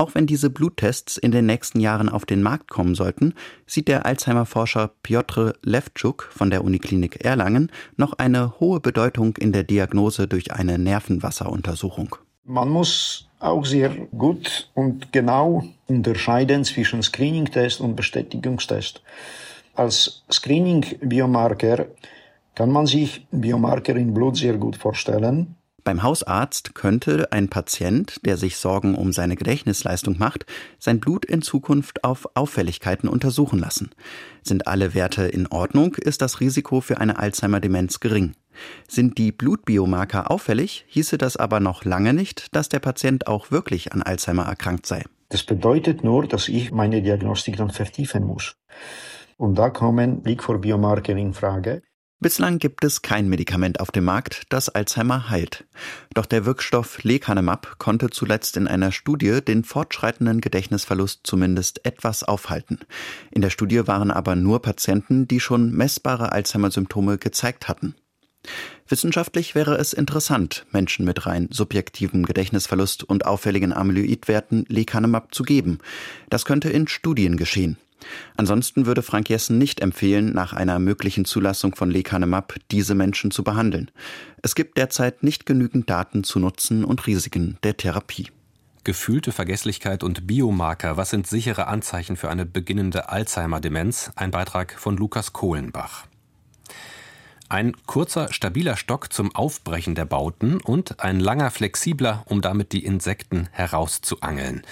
Auch 0.00 0.14
wenn 0.14 0.26
diese 0.26 0.48
Bluttests 0.48 1.18
in 1.18 1.30
den 1.30 1.44
nächsten 1.44 1.78
Jahren 1.78 2.08
auf 2.08 2.24
den 2.24 2.42
Markt 2.42 2.70
kommen 2.70 2.94
sollten, 2.94 3.34
sieht 3.66 3.86
der 3.86 4.06
Alzheimer-Forscher 4.06 4.92
Piotr 5.02 5.52
Levtschuk 5.62 6.30
von 6.32 6.48
der 6.48 6.64
Uniklinik 6.64 7.22
Erlangen 7.22 7.70
noch 7.98 8.14
eine 8.14 8.58
hohe 8.60 8.80
Bedeutung 8.80 9.36
in 9.36 9.52
der 9.52 9.62
Diagnose 9.62 10.26
durch 10.26 10.54
eine 10.54 10.78
Nervenwasseruntersuchung. 10.78 12.16
Man 12.44 12.70
muss 12.70 13.28
auch 13.40 13.66
sehr 13.66 13.90
gut 13.90 14.70
und 14.72 15.12
genau 15.12 15.64
unterscheiden 15.86 16.64
zwischen 16.64 17.02
Screening-Test 17.02 17.82
und 17.82 17.94
Bestätigungstest. 17.94 19.02
Als 19.74 20.24
Screening-Biomarker 20.32 21.88
kann 22.54 22.72
man 22.72 22.86
sich 22.86 23.26
Biomarker 23.32 23.96
im 23.96 24.14
Blut 24.14 24.38
sehr 24.38 24.56
gut 24.56 24.76
vorstellen. 24.76 25.56
Beim 25.90 26.04
Hausarzt 26.04 26.76
könnte 26.76 27.32
ein 27.32 27.48
Patient, 27.48 28.24
der 28.24 28.36
sich 28.36 28.58
Sorgen 28.58 28.94
um 28.94 29.12
seine 29.12 29.34
Gedächtnisleistung 29.34 30.18
macht, 30.18 30.46
sein 30.78 31.00
Blut 31.00 31.24
in 31.24 31.42
Zukunft 31.42 32.04
auf 32.04 32.28
Auffälligkeiten 32.34 33.08
untersuchen 33.08 33.58
lassen. 33.58 33.90
Sind 34.44 34.68
alle 34.68 34.94
Werte 34.94 35.24
in 35.24 35.48
Ordnung, 35.48 35.96
ist 35.96 36.22
das 36.22 36.38
Risiko 36.38 36.80
für 36.80 37.00
eine 37.00 37.18
Alzheimer-Demenz 37.18 37.98
gering. 37.98 38.34
Sind 38.86 39.18
die 39.18 39.32
Blutbiomarker 39.32 40.30
auffällig, 40.30 40.84
hieße 40.86 41.18
das 41.18 41.36
aber 41.36 41.58
noch 41.58 41.84
lange 41.84 42.14
nicht, 42.14 42.54
dass 42.54 42.68
der 42.68 42.78
Patient 42.78 43.26
auch 43.26 43.50
wirklich 43.50 43.92
an 43.92 44.02
Alzheimer 44.02 44.44
erkrankt 44.44 44.86
sei. 44.86 45.02
Das 45.30 45.42
bedeutet 45.42 46.04
nur, 46.04 46.24
dass 46.24 46.46
ich 46.46 46.70
meine 46.70 47.02
Diagnostik 47.02 47.56
dann 47.56 47.70
vertiefen 47.70 48.22
muss. 48.22 48.54
Und 49.38 49.58
da 49.58 49.70
kommen 49.70 50.22
Big-for-Biomarker 50.22 51.16
in 51.16 51.34
Frage. 51.34 51.82
Bislang 52.22 52.58
gibt 52.58 52.84
es 52.84 53.00
kein 53.00 53.30
Medikament 53.30 53.80
auf 53.80 53.90
dem 53.90 54.04
Markt, 54.04 54.42
das 54.50 54.68
Alzheimer 54.68 55.30
heilt. 55.30 55.64
Doch 56.12 56.26
der 56.26 56.44
Wirkstoff 56.44 57.02
Lecanemab 57.02 57.78
konnte 57.78 58.10
zuletzt 58.10 58.58
in 58.58 58.68
einer 58.68 58.92
Studie 58.92 59.40
den 59.40 59.64
fortschreitenden 59.64 60.42
Gedächtnisverlust 60.42 61.20
zumindest 61.24 61.82
etwas 61.86 62.22
aufhalten. 62.22 62.80
In 63.30 63.40
der 63.40 63.48
Studie 63.48 63.86
waren 63.86 64.10
aber 64.10 64.36
nur 64.36 64.60
Patienten, 64.60 65.28
die 65.28 65.40
schon 65.40 65.72
messbare 65.72 66.32
Alzheimer-Symptome 66.32 67.16
gezeigt 67.16 67.68
hatten. 67.68 67.94
Wissenschaftlich 68.86 69.54
wäre 69.54 69.78
es 69.78 69.94
interessant, 69.94 70.66
Menschen 70.72 71.06
mit 71.06 71.24
rein 71.24 71.48
subjektivem 71.50 72.26
Gedächtnisverlust 72.26 73.02
und 73.02 73.24
auffälligen 73.24 73.72
Amyloidwerten 73.72 74.66
Lecanemab 74.68 75.34
zu 75.34 75.42
geben. 75.42 75.78
Das 76.28 76.44
könnte 76.44 76.68
in 76.68 76.86
Studien 76.86 77.38
geschehen. 77.38 77.78
Ansonsten 78.36 78.86
würde 78.86 79.02
Frank 79.02 79.28
Jessen 79.28 79.58
nicht 79.58 79.80
empfehlen, 79.80 80.32
nach 80.32 80.52
einer 80.52 80.78
möglichen 80.78 81.24
Zulassung 81.24 81.74
von 81.74 81.90
Lecanemab 81.90 82.54
diese 82.70 82.94
Menschen 82.94 83.30
zu 83.30 83.44
behandeln. 83.44 83.90
Es 84.42 84.54
gibt 84.54 84.76
derzeit 84.76 85.22
nicht 85.22 85.46
genügend 85.46 85.90
Daten 85.90 86.24
zu 86.24 86.38
Nutzen 86.38 86.84
und 86.84 87.06
Risiken 87.06 87.58
der 87.62 87.76
Therapie. 87.76 88.28
Gefühlte 88.82 89.30
Vergesslichkeit 89.32 90.02
und 90.02 90.26
Biomarker, 90.26 90.96
was 90.96 91.10
sind 91.10 91.26
sichere 91.26 91.66
Anzeichen 91.66 92.16
für 92.16 92.30
eine 92.30 92.46
beginnende 92.46 93.10
Alzheimer-Demenz? 93.10 94.12
Ein 94.16 94.30
Beitrag 94.30 94.72
von 94.78 94.96
Lukas 94.96 95.34
Kohlenbach. 95.34 96.06
Ein 97.52 97.74
kurzer, 97.84 98.32
stabiler 98.32 98.76
Stock 98.76 99.12
zum 99.12 99.34
Aufbrechen 99.34 99.96
der 99.96 100.04
Bauten 100.04 100.60
und 100.60 101.00
ein 101.00 101.18
langer, 101.18 101.50
flexibler, 101.50 102.22
um 102.26 102.42
damit 102.42 102.70
die 102.70 102.84
Insekten 102.84 103.48
herauszuangeln. 103.50 104.62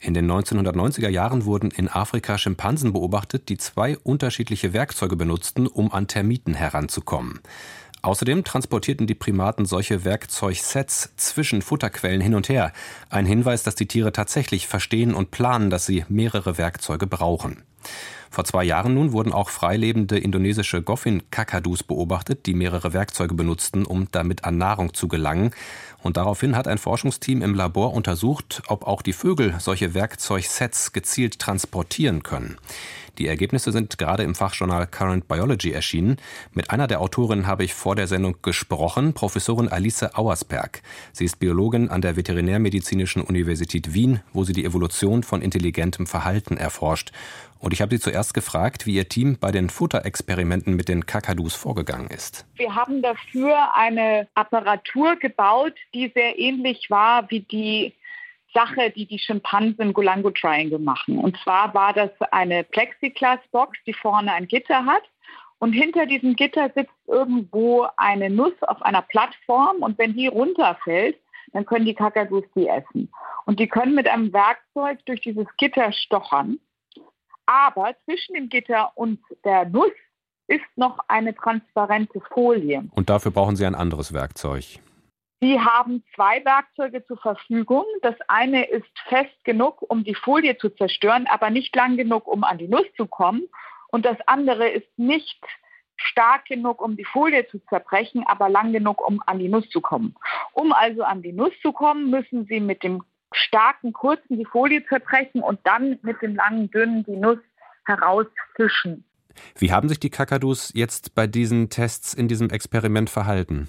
In 0.00 0.12
den 0.12 0.30
1990er 0.30 1.08
Jahren 1.08 1.46
wurden 1.46 1.70
in 1.70 1.88
Afrika 1.88 2.36
Schimpansen 2.36 2.92
beobachtet, 2.92 3.48
die 3.48 3.56
zwei 3.56 3.96
unterschiedliche 3.96 4.74
Werkzeuge 4.74 5.16
benutzten, 5.16 5.66
um 5.66 5.90
an 5.92 6.08
Termiten 6.08 6.52
heranzukommen. 6.52 7.40
Außerdem 8.02 8.44
transportierten 8.44 9.06
die 9.06 9.14
Primaten 9.14 9.64
solche 9.64 10.04
Werkzeugsets 10.04 11.14
zwischen 11.16 11.62
Futterquellen 11.62 12.20
hin 12.20 12.34
und 12.34 12.50
her. 12.50 12.74
Ein 13.08 13.24
Hinweis, 13.24 13.62
dass 13.62 13.76
die 13.76 13.88
Tiere 13.88 14.12
tatsächlich 14.12 14.66
verstehen 14.66 15.14
und 15.14 15.30
planen, 15.30 15.70
dass 15.70 15.86
sie 15.86 16.04
mehrere 16.10 16.58
Werkzeuge 16.58 17.06
brauchen. 17.06 17.62
Vor 18.36 18.44
zwei 18.44 18.64
Jahren 18.64 18.92
nun 18.92 19.12
wurden 19.12 19.32
auch 19.32 19.48
freilebende 19.48 20.18
indonesische 20.18 20.82
Goffin-Kakadus 20.82 21.82
beobachtet, 21.82 22.44
die 22.44 22.52
mehrere 22.52 22.92
Werkzeuge 22.92 23.34
benutzten, 23.34 23.86
um 23.86 24.08
damit 24.12 24.44
an 24.44 24.58
Nahrung 24.58 24.92
zu 24.92 25.08
gelangen. 25.08 25.52
Und 26.06 26.16
daraufhin 26.16 26.54
hat 26.54 26.68
ein 26.68 26.78
Forschungsteam 26.78 27.42
im 27.42 27.56
Labor 27.56 27.92
untersucht, 27.92 28.62
ob 28.68 28.86
auch 28.86 29.02
die 29.02 29.12
Vögel 29.12 29.56
solche 29.58 29.92
Werkzeugsets 29.92 30.92
gezielt 30.92 31.40
transportieren 31.40 32.22
können. 32.22 32.58
Die 33.18 33.26
Ergebnisse 33.26 33.72
sind 33.72 33.98
gerade 33.98 34.22
im 34.22 34.36
Fachjournal 34.36 34.86
Current 34.86 35.26
Biology 35.26 35.72
erschienen. 35.72 36.18
Mit 36.52 36.70
einer 36.70 36.86
der 36.86 37.00
Autorinnen 37.00 37.48
habe 37.48 37.64
ich 37.64 37.74
vor 37.74 37.96
der 37.96 38.06
Sendung 38.06 38.36
gesprochen, 38.42 39.14
Professorin 39.14 39.68
Alice 39.68 40.04
Auersberg. 40.14 40.82
Sie 41.12 41.24
ist 41.24 41.40
Biologin 41.40 41.88
an 41.88 42.02
der 42.02 42.16
Veterinärmedizinischen 42.16 43.22
Universität 43.22 43.92
Wien, 43.92 44.20
wo 44.32 44.44
sie 44.44 44.52
die 44.52 44.64
Evolution 44.64 45.24
von 45.24 45.42
intelligentem 45.42 46.06
Verhalten 46.06 46.56
erforscht. 46.56 47.10
Und 47.58 47.72
ich 47.72 47.80
habe 47.80 47.96
Sie 47.96 48.00
zuerst 48.00 48.34
gefragt, 48.34 48.86
wie 48.86 48.94
Ihr 48.94 49.08
Team 49.08 49.38
bei 49.40 49.50
den 49.50 49.70
Futterexperimenten 49.70 50.76
mit 50.76 50.88
den 50.88 51.06
Kakadus 51.06 51.54
vorgegangen 51.54 52.08
ist. 52.08 52.44
Wir 52.56 52.74
haben 52.74 53.00
dafür 53.00 53.74
eine 53.74 54.28
Apparatur 54.34 55.16
gebaut, 55.16 55.72
die 55.96 56.12
sehr 56.14 56.38
ähnlich 56.38 56.90
war 56.90 57.30
wie 57.30 57.40
die 57.40 57.94
Sache, 58.52 58.90
die 58.90 59.06
die 59.06 59.18
Schimpansen 59.18 59.80
im 59.80 59.92
Golango 59.92 60.30
Triangle 60.30 60.78
machen. 60.78 61.18
Und 61.18 61.36
zwar 61.42 61.72
war 61.74 61.92
das 61.92 62.10
eine 62.30 62.64
Plexiglas-Box, 62.64 63.78
die 63.86 63.94
vorne 63.94 64.32
ein 64.32 64.46
Gitter 64.46 64.84
hat. 64.84 65.02
Und 65.58 65.72
hinter 65.72 66.06
diesem 66.06 66.36
Gitter 66.36 66.70
sitzt 66.74 66.92
irgendwo 67.06 67.86
eine 67.96 68.28
Nuss 68.28 68.54
auf 68.62 68.82
einer 68.82 69.02
Plattform. 69.02 69.78
Und 69.80 69.98
wenn 69.98 70.14
die 70.14 70.26
runterfällt, 70.26 71.18
dann 71.52 71.64
können 71.64 71.86
die 71.86 71.94
Kakadus 71.94 72.44
die 72.54 72.68
essen. 72.68 73.10
Und 73.46 73.58
die 73.58 73.68
können 73.68 73.94
mit 73.94 74.06
einem 74.08 74.32
Werkzeug 74.32 75.04
durch 75.06 75.20
dieses 75.22 75.46
Gitter 75.56 75.92
stochern. 75.92 76.58
Aber 77.46 77.94
zwischen 78.04 78.34
dem 78.34 78.48
Gitter 78.48 78.92
und 78.96 79.20
der 79.44 79.66
Nuss 79.66 79.92
ist 80.48 80.64
noch 80.76 80.98
eine 81.08 81.34
transparente 81.34 82.20
Folie. 82.32 82.84
Und 82.92 83.08
dafür 83.08 83.32
brauchen 83.32 83.56
Sie 83.56 83.64
ein 83.64 83.74
anderes 83.74 84.12
Werkzeug. 84.12 84.78
Sie 85.40 85.60
haben 85.60 86.02
zwei 86.14 86.42
Werkzeuge 86.44 87.04
zur 87.04 87.18
Verfügung. 87.18 87.84
Das 88.02 88.14
eine 88.26 88.64
ist 88.68 88.86
fest 89.08 89.44
genug, 89.44 89.82
um 89.82 90.02
die 90.02 90.14
Folie 90.14 90.56
zu 90.56 90.70
zerstören, 90.70 91.26
aber 91.26 91.50
nicht 91.50 91.76
lang 91.76 91.96
genug, 91.96 92.26
um 92.26 92.42
an 92.42 92.58
die 92.58 92.68
Nuss 92.68 92.86
zu 92.96 93.06
kommen. 93.06 93.42
Und 93.88 94.06
das 94.06 94.16
andere 94.26 94.68
ist 94.68 94.88
nicht 94.98 95.38
stark 95.96 96.46
genug, 96.46 96.80
um 96.80 96.96
die 96.96 97.04
Folie 97.04 97.46
zu 97.48 97.58
zerbrechen, 97.68 98.24
aber 98.26 98.48
lang 98.48 98.72
genug, 98.72 99.06
um 99.06 99.22
an 99.26 99.38
die 99.38 99.48
Nuss 99.48 99.68
zu 99.68 99.80
kommen. 99.80 100.14
Um 100.52 100.72
also 100.72 101.02
an 101.02 101.22
die 101.22 101.32
Nuss 101.32 101.52
zu 101.62 101.72
kommen, 101.72 102.10
müssen 102.10 102.46
Sie 102.46 102.60
mit 102.60 102.82
dem 102.82 103.02
starken, 103.32 103.92
kurzen 103.92 104.38
die 104.38 104.44
Folie 104.46 104.86
zerbrechen 104.86 105.42
und 105.42 105.60
dann 105.64 105.98
mit 106.02 106.20
dem 106.22 106.34
langen, 106.36 106.70
dünnen 106.70 107.04
die 107.04 107.16
Nuss 107.16 107.38
herausfischen. 107.84 109.04
Wie 109.54 109.72
haben 109.72 109.88
sich 109.88 110.00
die 110.00 110.10
Kakadus 110.10 110.72
jetzt 110.74 111.14
bei 111.14 111.26
diesen 111.26 111.68
Tests 111.68 112.14
in 112.14 112.26
diesem 112.26 112.48
Experiment 112.48 113.10
verhalten? 113.10 113.68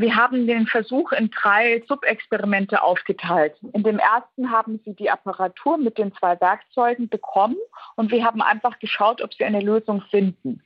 Wir 0.00 0.16
haben 0.16 0.46
den 0.46 0.66
Versuch 0.66 1.12
in 1.12 1.30
drei 1.30 1.82
Subexperimente 1.86 2.82
aufgeteilt. 2.82 3.54
In 3.74 3.82
dem 3.82 3.98
ersten 3.98 4.50
haben 4.50 4.80
sie 4.82 4.94
die 4.94 5.10
Apparatur 5.10 5.76
mit 5.76 5.98
den 5.98 6.14
zwei 6.14 6.40
Werkzeugen 6.40 7.10
bekommen 7.10 7.58
und 7.96 8.10
wir 8.10 8.24
haben 8.24 8.40
einfach 8.40 8.78
geschaut, 8.78 9.20
ob 9.20 9.34
sie 9.34 9.44
eine 9.44 9.60
Lösung 9.60 10.00
finden. 10.10 10.62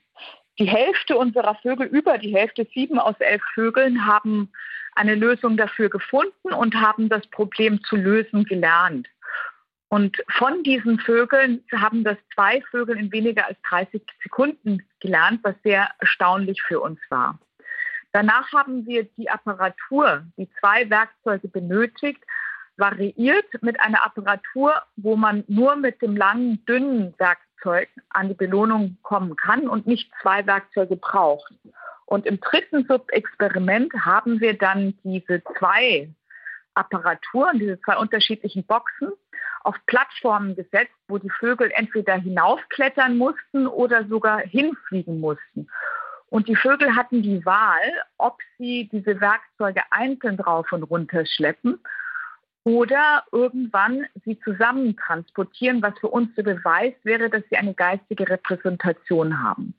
Die 0.60 0.68
Hälfte 0.68 1.16
unserer 1.18 1.56
Vögel, 1.56 1.88
über 1.88 2.16
die 2.18 2.32
Hälfte, 2.32 2.64
sieben 2.72 3.00
aus 3.00 3.16
elf 3.18 3.42
Vögeln, 3.54 4.06
haben 4.06 4.52
eine 4.94 5.16
Lösung 5.16 5.56
dafür 5.56 5.88
gefunden 5.88 6.52
und 6.56 6.76
haben 6.76 7.08
das 7.08 7.26
Problem 7.26 7.82
zu 7.82 7.96
lösen 7.96 8.44
gelernt. 8.44 9.08
Und 9.88 10.16
von 10.28 10.62
diesen 10.62 11.00
Vögeln 11.00 11.64
haben 11.74 12.04
das 12.04 12.18
zwei 12.34 12.62
Vögel 12.70 12.96
in 12.96 13.10
weniger 13.10 13.48
als 13.48 13.58
30 13.68 14.00
Sekunden 14.22 14.86
gelernt, 15.00 15.40
was 15.42 15.56
sehr 15.64 15.90
erstaunlich 15.98 16.62
für 16.62 16.78
uns 16.78 17.00
war. 17.10 17.40
Danach 18.14 18.52
haben 18.52 18.86
wir 18.86 19.02
die 19.16 19.28
Apparatur, 19.28 20.22
die 20.36 20.48
zwei 20.60 20.88
Werkzeuge 20.88 21.48
benötigt, 21.48 22.22
variiert 22.76 23.46
mit 23.60 23.80
einer 23.80 24.06
Apparatur, 24.06 24.72
wo 24.94 25.16
man 25.16 25.42
nur 25.48 25.74
mit 25.74 26.00
dem 26.00 26.16
langen, 26.16 26.64
dünnen 26.64 27.12
Werkzeug 27.18 27.88
an 28.10 28.28
die 28.28 28.34
Belohnung 28.34 28.98
kommen 29.02 29.34
kann 29.34 29.66
und 29.66 29.88
nicht 29.88 30.12
zwei 30.22 30.46
Werkzeuge 30.46 30.94
braucht. 30.94 31.52
Und 32.06 32.24
im 32.26 32.38
dritten 32.38 32.86
Subexperiment 32.86 33.92
haben 34.04 34.40
wir 34.40 34.56
dann 34.56 34.96
diese 35.02 35.42
zwei 35.58 36.08
Apparaturen, 36.74 37.58
diese 37.58 37.80
zwei 37.80 37.96
unterschiedlichen 37.96 38.64
Boxen 38.64 39.10
auf 39.64 39.74
Plattformen 39.86 40.54
gesetzt, 40.54 40.94
wo 41.08 41.18
die 41.18 41.30
Vögel 41.30 41.72
entweder 41.74 42.14
hinaufklettern 42.14 43.16
mussten 43.16 43.66
oder 43.66 44.04
sogar 44.06 44.38
hinfliegen 44.38 45.18
mussten. 45.18 45.66
Und 46.34 46.48
die 46.48 46.56
Vögel 46.56 46.96
hatten 46.96 47.22
die 47.22 47.46
Wahl, 47.46 47.78
ob 48.18 48.40
sie 48.58 48.88
diese 48.90 49.20
Werkzeuge 49.20 49.82
einzeln 49.92 50.36
drauf 50.36 50.72
und 50.72 50.82
runter 50.82 51.24
schleppen 51.26 51.78
oder 52.64 53.22
irgendwann 53.30 54.04
sie 54.24 54.40
zusammen 54.40 54.96
transportieren, 54.96 55.80
was 55.80 55.96
für 56.00 56.08
uns 56.08 56.34
der 56.34 56.42
Beweis 56.42 56.92
wäre, 57.04 57.30
dass 57.30 57.44
sie 57.50 57.56
eine 57.56 57.72
geistige 57.72 58.28
Repräsentation 58.28 59.44
haben. 59.44 59.74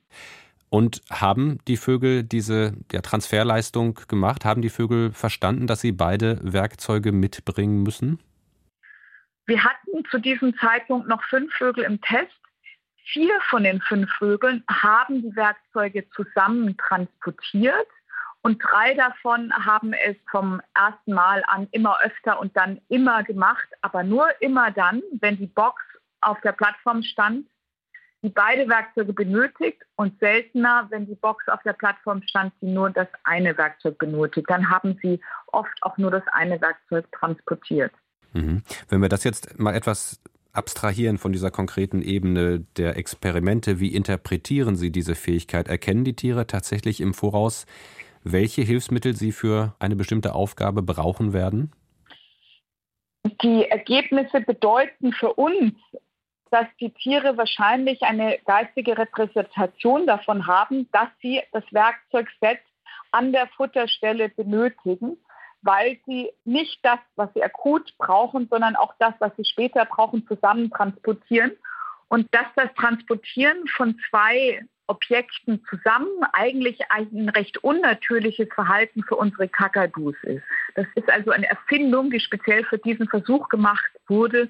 Und 0.70 1.02
haben 1.10 1.58
die 1.68 1.76
Vögel 1.76 2.22
diese 2.22 2.72
ja, 2.90 3.02
Transferleistung 3.02 4.00
gemacht? 4.08 4.46
Haben 4.46 4.62
die 4.62 4.70
Vögel 4.70 5.12
verstanden, 5.12 5.66
dass 5.66 5.82
sie 5.82 5.92
beide 5.92 6.38
Werkzeuge 6.42 7.12
mitbringen 7.12 7.82
müssen? 7.82 8.18
Wir 9.44 9.62
hatten 9.62 10.06
zu 10.10 10.18
diesem 10.18 10.56
Zeitpunkt 10.56 11.06
noch 11.06 11.22
fünf 11.24 11.52
Vögel 11.52 11.84
im 11.84 12.00
Test. 12.00 12.32
Vier 13.12 13.38
von 13.50 13.62
den 13.62 13.80
fünf 13.80 14.10
Vögeln 14.14 14.64
haben 14.68 15.22
die 15.22 15.36
Werkzeuge 15.36 16.08
zusammen 16.10 16.76
transportiert 16.76 17.86
und 18.42 18.62
drei 18.62 18.94
davon 18.94 19.52
haben 19.52 19.92
es 19.92 20.16
vom 20.30 20.60
ersten 20.74 21.12
Mal 21.12 21.44
an 21.46 21.68
immer 21.70 21.98
öfter 22.02 22.40
und 22.40 22.56
dann 22.56 22.80
immer 22.88 23.22
gemacht, 23.22 23.68
aber 23.80 24.02
nur 24.02 24.26
immer 24.40 24.70
dann, 24.72 25.02
wenn 25.20 25.36
die 25.36 25.46
Box 25.46 25.82
auf 26.20 26.40
der 26.40 26.52
Plattform 26.52 27.02
stand, 27.02 27.46
die 28.22 28.28
beide 28.28 28.68
Werkzeuge 28.68 29.12
benötigt 29.12 29.82
und 29.94 30.18
seltener, 30.18 30.86
wenn 30.90 31.06
die 31.06 31.14
Box 31.14 31.46
auf 31.48 31.62
der 31.62 31.74
Plattform 31.74 32.22
stand, 32.22 32.52
sie 32.60 32.66
nur 32.66 32.90
das 32.90 33.08
eine 33.22 33.56
Werkzeug 33.56 33.98
benötigt. 33.98 34.50
Dann 34.50 34.68
haben 34.68 34.98
sie 35.00 35.20
oft 35.48 35.80
auch 35.82 35.96
nur 35.96 36.10
das 36.10 36.26
eine 36.32 36.60
Werkzeug 36.60 37.10
transportiert. 37.12 37.92
Mhm. 38.32 38.62
Wenn 38.88 39.00
wir 39.00 39.08
das 39.08 39.22
jetzt 39.22 39.58
mal 39.58 39.74
etwas 39.74 40.20
abstrahieren 40.56 41.18
von 41.18 41.32
dieser 41.32 41.50
konkreten 41.50 42.02
Ebene 42.02 42.60
der 42.76 42.96
Experimente, 42.96 43.80
wie 43.80 43.94
interpretieren 43.94 44.76
Sie 44.76 44.90
diese 44.90 45.14
Fähigkeit? 45.14 45.68
Erkennen 45.68 46.04
die 46.04 46.16
Tiere 46.16 46.46
tatsächlich 46.46 47.00
im 47.00 47.14
Voraus, 47.14 47.66
welche 48.24 48.62
Hilfsmittel 48.62 49.14
sie 49.14 49.30
für 49.30 49.74
eine 49.78 49.94
bestimmte 49.94 50.34
Aufgabe 50.34 50.82
brauchen 50.82 51.32
werden? 51.32 51.72
Die 53.42 53.64
Ergebnisse 53.64 54.40
bedeuten 54.40 55.12
für 55.12 55.34
uns, 55.34 55.74
dass 56.50 56.66
die 56.80 56.90
Tiere 56.90 57.36
wahrscheinlich 57.36 58.02
eine 58.02 58.38
geistige 58.44 58.96
Repräsentation 58.98 60.06
davon 60.06 60.46
haben, 60.46 60.88
dass 60.92 61.08
sie 61.20 61.40
das 61.52 61.64
Werkzeugset 61.70 62.60
an 63.12 63.32
der 63.32 63.48
Futterstelle 63.56 64.28
benötigen, 64.28 65.16
weil 65.66 65.98
sie 66.06 66.30
nicht 66.44 66.78
das, 66.82 66.98
was 67.16 67.28
sie 67.34 67.42
akut 67.42 67.92
brauchen, 67.98 68.48
sondern 68.48 68.76
auch 68.76 68.94
das, 68.98 69.14
was 69.18 69.32
sie 69.36 69.44
später 69.44 69.84
brauchen, 69.84 70.26
zusammen 70.26 70.70
transportieren. 70.70 71.52
Und 72.08 72.32
dass 72.32 72.46
das 72.54 72.72
Transportieren 72.74 73.66
von 73.76 73.98
zwei 74.08 74.64
Objekten 74.86 75.64
zusammen 75.68 76.22
eigentlich 76.32 76.78
ein 76.90 77.28
recht 77.28 77.58
unnatürliches 77.58 78.48
Verhalten 78.54 79.02
für 79.02 79.16
unsere 79.16 79.48
Kakadus 79.48 80.14
ist. 80.22 80.44
Das 80.76 80.86
ist 80.94 81.10
also 81.10 81.32
eine 81.32 81.48
Erfindung, 81.48 82.10
die 82.10 82.20
speziell 82.20 82.64
für 82.64 82.78
diesen 82.78 83.08
Versuch 83.08 83.48
gemacht 83.48 83.90
wurde, 84.06 84.48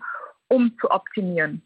um 0.48 0.76
zu 0.78 0.90
optimieren. 0.90 1.62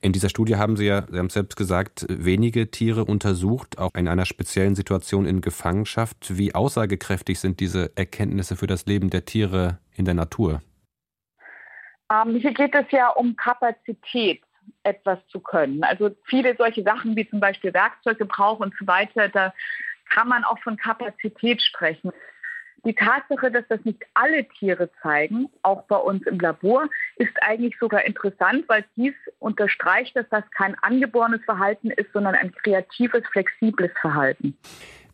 In 0.00 0.12
dieser 0.12 0.28
Studie 0.28 0.56
haben 0.56 0.76
Sie 0.76 0.86
ja, 0.86 1.04
Sie 1.10 1.18
haben 1.18 1.26
es 1.26 1.34
selbst 1.34 1.56
gesagt, 1.56 2.06
wenige 2.08 2.70
Tiere 2.70 3.04
untersucht, 3.04 3.78
auch 3.78 3.94
in 3.94 4.06
einer 4.06 4.26
speziellen 4.26 4.76
Situation 4.76 5.26
in 5.26 5.40
Gefangenschaft. 5.40 6.38
Wie 6.38 6.54
aussagekräftig 6.54 7.40
sind 7.40 7.58
diese 7.58 7.90
Erkenntnisse 7.96 8.54
für 8.54 8.68
das 8.68 8.86
Leben 8.86 9.10
der 9.10 9.24
Tiere 9.24 9.78
in 9.96 10.04
der 10.04 10.14
Natur? 10.14 10.62
Ähm, 12.12 12.36
hier 12.36 12.54
geht 12.54 12.74
es 12.74 12.86
ja 12.90 13.08
um 13.08 13.34
Kapazität, 13.34 14.42
etwas 14.84 15.18
zu 15.28 15.40
können. 15.40 15.82
Also 15.82 16.10
viele 16.24 16.54
solche 16.56 16.82
Sachen 16.82 17.16
wie 17.16 17.28
zum 17.28 17.40
Beispiel 17.40 17.74
Werkzeuggebrauch 17.74 18.60
und 18.60 18.74
so 18.78 18.86
weiter, 18.86 19.28
da 19.28 19.52
kann 20.10 20.28
man 20.28 20.44
auch 20.44 20.58
von 20.60 20.76
Kapazität 20.76 21.60
sprechen. 21.62 22.12
Die 22.84 22.94
Tatsache, 22.94 23.50
dass 23.50 23.64
das 23.68 23.84
nicht 23.84 24.02
alle 24.14 24.46
Tiere 24.58 24.90
zeigen, 25.02 25.48
auch 25.62 25.82
bei 25.84 25.96
uns 25.96 26.24
im 26.26 26.38
Labor, 26.38 26.88
ist 27.16 27.32
eigentlich 27.42 27.74
sogar 27.78 28.04
interessant, 28.04 28.64
weil 28.68 28.84
dies 28.96 29.14
unterstreicht, 29.40 30.16
dass 30.16 30.26
das 30.30 30.44
kein 30.56 30.76
angeborenes 30.82 31.42
Verhalten 31.44 31.90
ist, 31.90 32.12
sondern 32.12 32.34
ein 32.34 32.52
kreatives, 32.52 33.22
flexibles 33.32 33.90
Verhalten. 34.00 34.56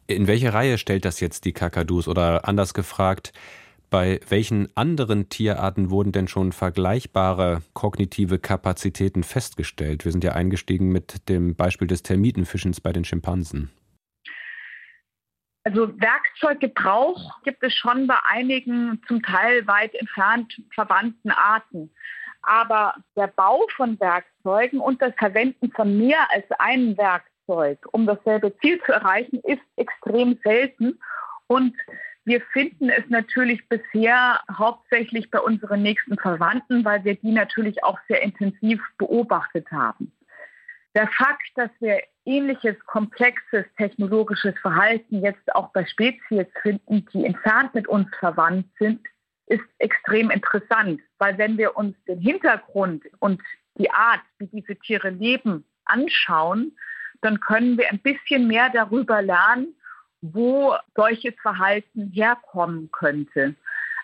In 0.06 0.26
welche 0.26 0.52
Reihe 0.52 0.76
stellt 0.76 1.04
das 1.04 1.20
jetzt 1.20 1.46
die 1.46 1.52
Kakadus? 1.52 2.08
Oder 2.08 2.46
anders 2.46 2.74
gefragt, 2.74 3.32
bei 3.88 4.20
welchen 4.28 4.68
anderen 4.76 5.28
Tierarten 5.28 5.88
wurden 5.88 6.12
denn 6.12 6.28
schon 6.28 6.52
vergleichbare 6.52 7.62
kognitive 7.72 8.38
Kapazitäten 8.38 9.22
festgestellt? 9.22 10.04
Wir 10.04 10.12
sind 10.12 10.24
ja 10.24 10.32
eingestiegen 10.32 10.90
mit 10.90 11.28
dem 11.28 11.54
Beispiel 11.54 11.88
des 11.88 12.02
Termitenfischens 12.02 12.80
bei 12.80 12.92
den 12.92 13.04
Schimpansen. 13.04 13.70
Also 15.64 15.98
Werkzeuggebrauch 15.98 17.42
gibt 17.42 17.62
es 17.62 17.74
schon 17.74 18.06
bei 18.06 18.16
einigen 18.28 19.02
zum 19.08 19.22
Teil 19.22 19.66
weit 19.66 19.94
entfernt 19.94 20.60
verwandten 20.74 21.30
Arten. 21.30 21.90
Aber 22.42 22.94
der 23.16 23.28
Bau 23.28 23.66
von 23.74 23.98
Werkzeugen 23.98 24.78
und 24.78 25.00
das 25.00 25.14
Verwenden 25.16 25.72
von 25.72 25.96
mehr 25.96 26.28
als 26.30 26.44
einem 26.58 26.96
Werkzeug, 26.98 27.78
um 27.92 28.06
dasselbe 28.06 28.54
Ziel 28.58 28.78
zu 28.84 28.92
erreichen, 28.92 29.40
ist 29.44 29.62
extrem 29.76 30.38
selten. 30.44 31.00
Und 31.46 31.74
wir 32.26 32.42
finden 32.52 32.90
es 32.90 33.04
natürlich 33.08 33.66
bisher 33.68 34.40
hauptsächlich 34.50 35.30
bei 35.30 35.40
unseren 35.40 35.82
nächsten 35.82 36.18
Verwandten, 36.18 36.84
weil 36.84 37.04
wir 37.04 37.14
die 37.14 37.32
natürlich 37.32 37.82
auch 37.82 37.98
sehr 38.08 38.22
intensiv 38.22 38.82
beobachtet 38.98 39.70
haben. 39.70 40.12
Der 40.94 41.08
Fakt, 41.08 41.50
dass 41.56 41.70
wir 41.80 42.00
ähnliches 42.24 42.76
komplexes 42.86 43.64
technologisches 43.76 44.54
Verhalten 44.60 45.22
jetzt 45.22 45.54
auch 45.54 45.72
bei 45.72 45.84
Spezies 45.86 46.46
finden, 46.62 47.04
die 47.12 47.24
entfernt 47.24 47.74
mit 47.74 47.88
uns 47.88 48.08
verwandt 48.18 48.66
sind, 48.78 49.00
ist 49.46 49.64
extrem 49.78 50.30
interessant, 50.30 51.00
weil 51.18 51.36
wenn 51.36 51.58
wir 51.58 51.76
uns 51.76 51.96
den 52.06 52.20
Hintergrund 52.20 53.04
und 53.18 53.42
die 53.76 53.90
Art, 53.90 54.20
wie 54.38 54.46
diese 54.46 54.76
Tiere 54.76 55.10
leben, 55.10 55.64
anschauen, 55.84 56.76
dann 57.20 57.40
können 57.40 57.76
wir 57.76 57.90
ein 57.90 57.98
bisschen 57.98 58.46
mehr 58.46 58.70
darüber 58.70 59.20
lernen, 59.20 59.74
wo 60.22 60.74
solches 60.94 61.34
Verhalten 61.42 62.10
herkommen 62.12 62.90
könnte. 62.92 63.54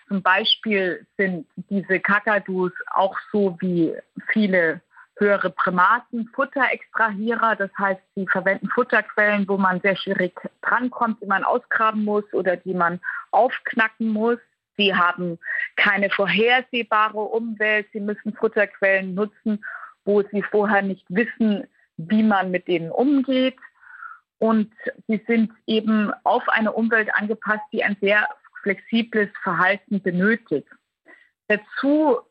Zum 0.07 0.21
Beispiel 0.21 1.07
sind 1.17 1.47
diese 1.55 1.99
Kakadus 1.99 2.73
auch 2.91 3.17
so 3.31 3.57
wie 3.61 3.95
viele 4.31 4.81
höhere 5.21 5.51
Primaten, 5.51 6.27
Futterextrahierer. 6.33 7.55
Das 7.55 7.69
heißt, 7.77 8.01
sie 8.15 8.27
verwenden 8.27 8.67
Futterquellen, 8.69 9.47
wo 9.47 9.57
man 9.57 9.79
sehr 9.79 9.95
schwierig 9.95 10.33
drankommt, 10.61 11.21
die 11.21 11.27
man 11.27 11.43
ausgraben 11.43 12.03
muss 12.03 12.25
oder 12.33 12.57
die 12.57 12.73
man 12.73 12.99
aufknacken 13.29 14.09
muss. 14.09 14.39
Sie 14.75 14.93
haben 14.93 15.37
keine 15.75 16.09
vorhersehbare 16.09 17.19
Umwelt. 17.19 17.87
Sie 17.93 17.99
müssen 17.99 18.33
Futterquellen 18.33 19.13
nutzen, 19.13 19.63
wo 20.03 20.23
sie 20.23 20.41
vorher 20.41 20.81
nicht 20.81 21.05
wissen, 21.09 21.67
wie 21.97 22.23
man 22.23 22.51
mit 22.51 22.67
denen 22.67 22.91
umgeht. 22.91 23.57
Und 24.39 24.73
sie 25.07 25.23
sind 25.27 25.51
eben 25.67 26.11
auf 26.23 26.49
eine 26.49 26.71
Umwelt 26.71 27.13
angepasst, 27.13 27.63
die 27.71 27.83
ein 27.83 27.95
sehr 28.01 28.27
flexibles 28.63 29.29
Verhalten 29.43 30.01
benötigt. 30.01 30.67
Dazu 31.47 32.21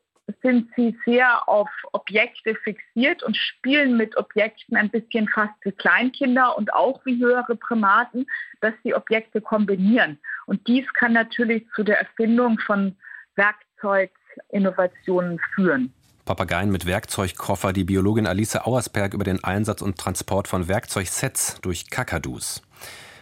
sind 0.41 0.69
sie 0.75 0.97
sehr 1.05 1.47
auf 1.47 1.69
Objekte 1.91 2.55
fixiert 2.55 3.23
und 3.23 3.37
spielen 3.37 3.97
mit 3.97 4.17
Objekten 4.17 4.77
ein 4.77 4.89
bisschen 4.89 5.27
fast 5.27 5.53
wie 5.63 5.71
Kleinkinder 5.71 6.57
und 6.57 6.73
auch 6.73 7.01
wie 7.05 7.21
höhere 7.21 7.55
Primaten, 7.55 8.25
dass 8.61 8.73
sie 8.83 8.93
Objekte 8.93 9.41
kombinieren. 9.41 10.19
Und 10.45 10.67
dies 10.67 10.85
kann 10.93 11.13
natürlich 11.13 11.65
zu 11.75 11.83
der 11.83 11.99
Erfindung 11.99 12.59
von 12.59 12.95
Werkzeuginnovationen 13.35 15.39
führen. 15.55 15.93
Papageien 16.25 16.71
mit 16.71 16.85
Werkzeugkoffer, 16.85 17.73
die 17.73 17.83
Biologin 17.83 18.27
Alice 18.27 18.55
Auersberg 18.55 19.13
über 19.13 19.23
den 19.23 19.43
Einsatz 19.43 19.81
und 19.81 19.97
Transport 19.97 20.47
von 20.47 20.67
Werkzeugsets 20.67 21.59
durch 21.61 21.89
Kakadus 21.89 22.61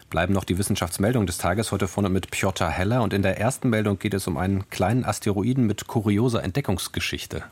bleiben 0.10 0.34
noch 0.34 0.44
die 0.44 0.58
Wissenschaftsmeldungen 0.58 1.28
des 1.28 1.38
Tages 1.38 1.72
heute 1.72 1.88
vorne 1.88 2.10
mit 2.10 2.32
Piotr 2.32 2.70
Heller. 2.70 3.02
Und 3.04 3.14
in 3.14 3.22
der 3.22 3.40
ersten 3.40 3.70
Meldung 3.70 4.00
geht 4.00 4.14
es 4.14 4.28
um 4.28 4.38
einen 4.38 4.70
kleinen 4.70 5.06
Asteroiden 5.06 5.68
mit 5.68 5.88
kurioser 5.88 6.44
Entdeckungsgeschichte. 6.44 7.44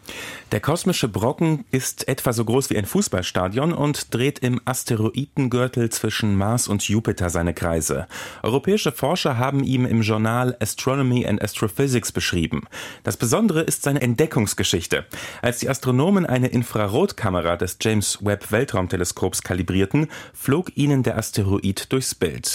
Der 0.51 0.59
kosmische 0.59 1.07
Brocken 1.07 1.65
ist 1.71 2.07
etwa 2.07 2.33
so 2.33 2.43
groß 2.45 2.69
wie 2.69 2.77
ein 2.77 2.85
Fußballstadion 2.85 3.73
und 3.73 4.13
dreht 4.13 4.39
im 4.39 4.59
Asteroidengürtel 4.65 5.89
zwischen 5.89 6.35
Mars 6.35 6.67
und 6.67 6.87
Jupiter 6.87 7.29
seine 7.29 7.53
Kreise. 7.53 8.07
Europäische 8.43 8.91
Forscher 8.91 9.37
haben 9.37 9.63
ihm 9.63 9.85
im 9.85 10.01
Journal 10.01 10.57
Astronomy 10.59 11.25
and 11.27 11.41
Astrophysics 11.41 12.11
beschrieben. 12.11 12.63
Das 13.03 13.17
Besondere 13.17 13.61
ist 13.61 13.83
seine 13.83 14.01
Entdeckungsgeschichte. 14.01 15.05
Als 15.41 15.59
die 15.59 15.69
Astronomen 15.69 16.25
eine 16.25 16.47
Infrarotkamera 16.47 17.57
des 17.57 17.77
James 17.81 18.19
Webb 18.21 18.51
Weltraumteleskops 18.51 19.43
kalibrierten, 19.43 20.07
flog 20.33 20.75
ihnen 20.75 21.03
der 21.03 21.17
Asteroid 21.17 21.91
durchs 21.91 22.15
Bild. 22.15 22.46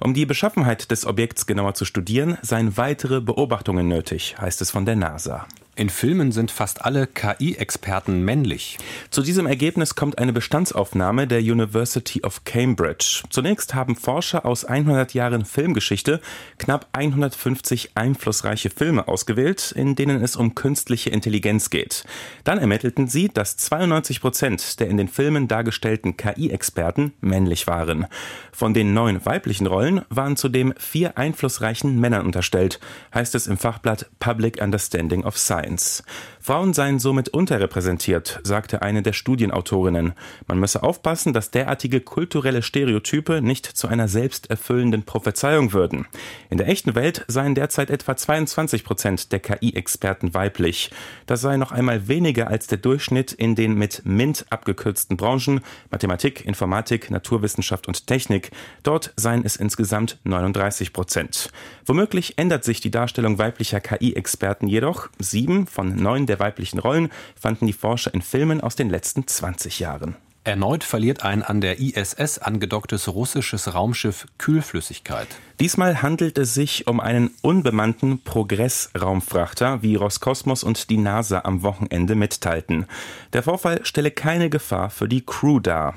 Um 0.00 0.14
die 0.14 0.26
Beschaffenheit 0.26 0.90
des 0.90 1.06
Objekts 1.06 1.46
genauer 1.46 1.74
zu 1.74 1.84
studieren, 1.84 2.38
seien 2.42 2.76
weitere 2.76 3.20
Beobachtungen 3.20 3.88
nötig, 3.88 4.36
heißt 4.38 4.60
es 4.60 4.70
von 4.70 4.84
der 4.84 4.96
NASA. 4.96 5.46
In 5.76 5.90
Filmen 5.90 6.30
sind 6.30 6.52
fast 6.52 6.84
alle 6.84 7.08
KI-Experten 7.08 8.24
männlich. 8.24 8.78
Zu 9.10 9.22
diesem 9.22 9.46
Ergebnis 9.46 9.96
kommt 9.96 10.18
eine 10.18 10.32
Bestandsaufnahme 10.32 11.26
der 11.26 11.40
University 11.40 12.22
of 12.22 12.44
Cambridge. 12.44 13.24
Zunächst 13.28 13.74
haben 13.74 13.96
Forscher 13.96 14.46
aus 14.46 14.64
100 14.64 15.14
Jahren 15.14 15.44
Filmgeschichte 15.44 16.20
knapp 16.58 16.86
150 16.92 17.96
einflussreiche 17.96 18.70
Filme 18.70 19.08
ausgewählt, 19.08 19.72
in 19.72 19.96
denen 19.96 20.22
es 20.22 20.36
um 20.36 20.54
künstliche 20.54 21.10
Intelligenz 21.10 21.70
geht. 21.70 22.04
Dann 22.44 22.58
ermittelten 22.58 23.08
sie, 23.08 23.28
dass 23.28 23.56
92 23.56 24.20
Prozent 24.20 24.78
der 24.78 24.86
in 24.86 24.96
den 24.96 25.08
Filmen 25.08 25.48
dargestellten 25.48 26.16
KI-Experten 26.16 27.14
männlich 27.20 27.66
waren. 27.66 28.06
Von 28.52 28.74
den 28.74 28.94
neun 28.94 29.26
weiblichen 29.26 29.66
Rollen 29.66 30.02
waren 30.08 30.36
zudem 30.36 30.72
vier 30.78 31.18
einflussreichen 31.18 31.98
Männern 31.98 32.26
unterstellt, 32.26 32.78
heißt 33.12 33.34
es 33.34 33.48
im 33.48 33.58
Fachblatt 33.58 34.06
Public 34.20 34.62
Understanding 34.62 35.24
of 35.24 35.36
Science. 35.36 35.63
Science. 35.64 36.02
Frauen 36.44 36.74
seien 36.74 36.98
somit 36.98 37.30
unterrepräsentiert, 37.30 38.40
sagte 38.42 38.82
eine 38.82 39.00
der 39.00 39.14
Studienautorinnen. 39.14 40.12
Man 40.46 40.58
müsse 40.58 40.82
aufpassen, 40.82 41.32
dass 41.32 41.50
derartige 41.50 42.02
kulturelle 42.02 42.60
Stereotype 42.60 43.40
nicht 43.40 43.64
zu 43.64 43.88
einer 43.88 44.08
selbsterfüllenden 44.08 45.04
Prophezeiung 45.04 45.72
würden. 45.72 46.04
In 46.50 46.58
der 46.58 46.68
echten 46.68 46.94
Welt 46.94 47.24
seien 47.28 47.54
derzeit 47.54 47.88
etwa 47.88 48.14
22 48.14 48.84
Prozent 48.84 49.32
der 49.32 49.40
KI-Experten 49.40 50.34
weiblich. 50.34 50.90
Das 51.24 51.40
sei 51.40 51.56
noch 51.56 51.72
einmal 51.72 52.08
weniger 52.08 52.48
als 52.48 52.66
der 52.66 52.76
Durchschnitt 52.76 53.32
in 53.32 53.54
den 53.54 53.72
mit 53.72 54.02
MINT 54.04 54.44
abgekürzten 54.50 55.16
Branchen 55.16 55.62
Mathematik, 55.90 56.44
Informatik, 56.44 57.10
Naturwissenschaft 57.10 57.88
und 57.88 58.06
Technik. 58.06 58.50
Dort 58.82 59.14
seien 59.16 59.46
es 59.46 59.56
insgesamt 59.56 60.18
39 60.24 60.92
Prozent. 60.92 61.50
Womöglich 61.86 62.36
ändert 62.36 62.64
sich 62.64 62.82
die 62.82 62.90
Darstellung 62.90 63.38
weiblicher 63.38 63.80
KI-Experten 63.80 64.66
jedoch. 64.66 65.08
Sieben 65.18 65.66
von 65.66 65.96
neun 65.96 66.26
der 66.26 66.33
weiblichen 66.38 66.78
Rollen 66.78 67.10
fanden 67.38 67.66
die 67.66 67.72
Forscher 67.72 68.12
in 68.14 68.22
Filmen 68.22 68.60
aus 68.60 68.76
den 68.76 68.90
letzten 68.90 69.26
20 69.26 69.80
Jahren. 69.80 70.16
Erneut 70.46 70.84
verliert 70.84 71.24
ein 71.24 71.42
an 71.42 71.62
der 71.62 71.80
ISS 71.80 72.38
angedocktes 72.38 73.08
russisches 73.08 73.72
Raumschiff 73.72 74.26
Kühlflüssigkeit. 74.36 75.28
Diesmal 75.60 76.02
handelt 76.02 76.36
es 76.36 76.52
sich 76.52 76.88
um 76.88 76.98
einen 76.98 77.30
unbemannten 77.40 78.20
Progress-Raumfrachter, 78.22 79.82
wie 79.82 79.94
Roskosmos 79.94 80.64
und 80.64 80.90
die 80.90 80.96
NASA 80.96 81.42
am 81.44 81.62
Wochenende 81.62 82.16
mitteilten. 82.16 82.86
Der 83.32 83.44
Vorfall 83.44 83.84
stelle 83.84 84.10
keine 84.10 84.50
Gefahr 84.50 84.90
für 84.90 85.08
die 85.08 85.24
Crew 85.24 85.60
dar. 85.60 85.94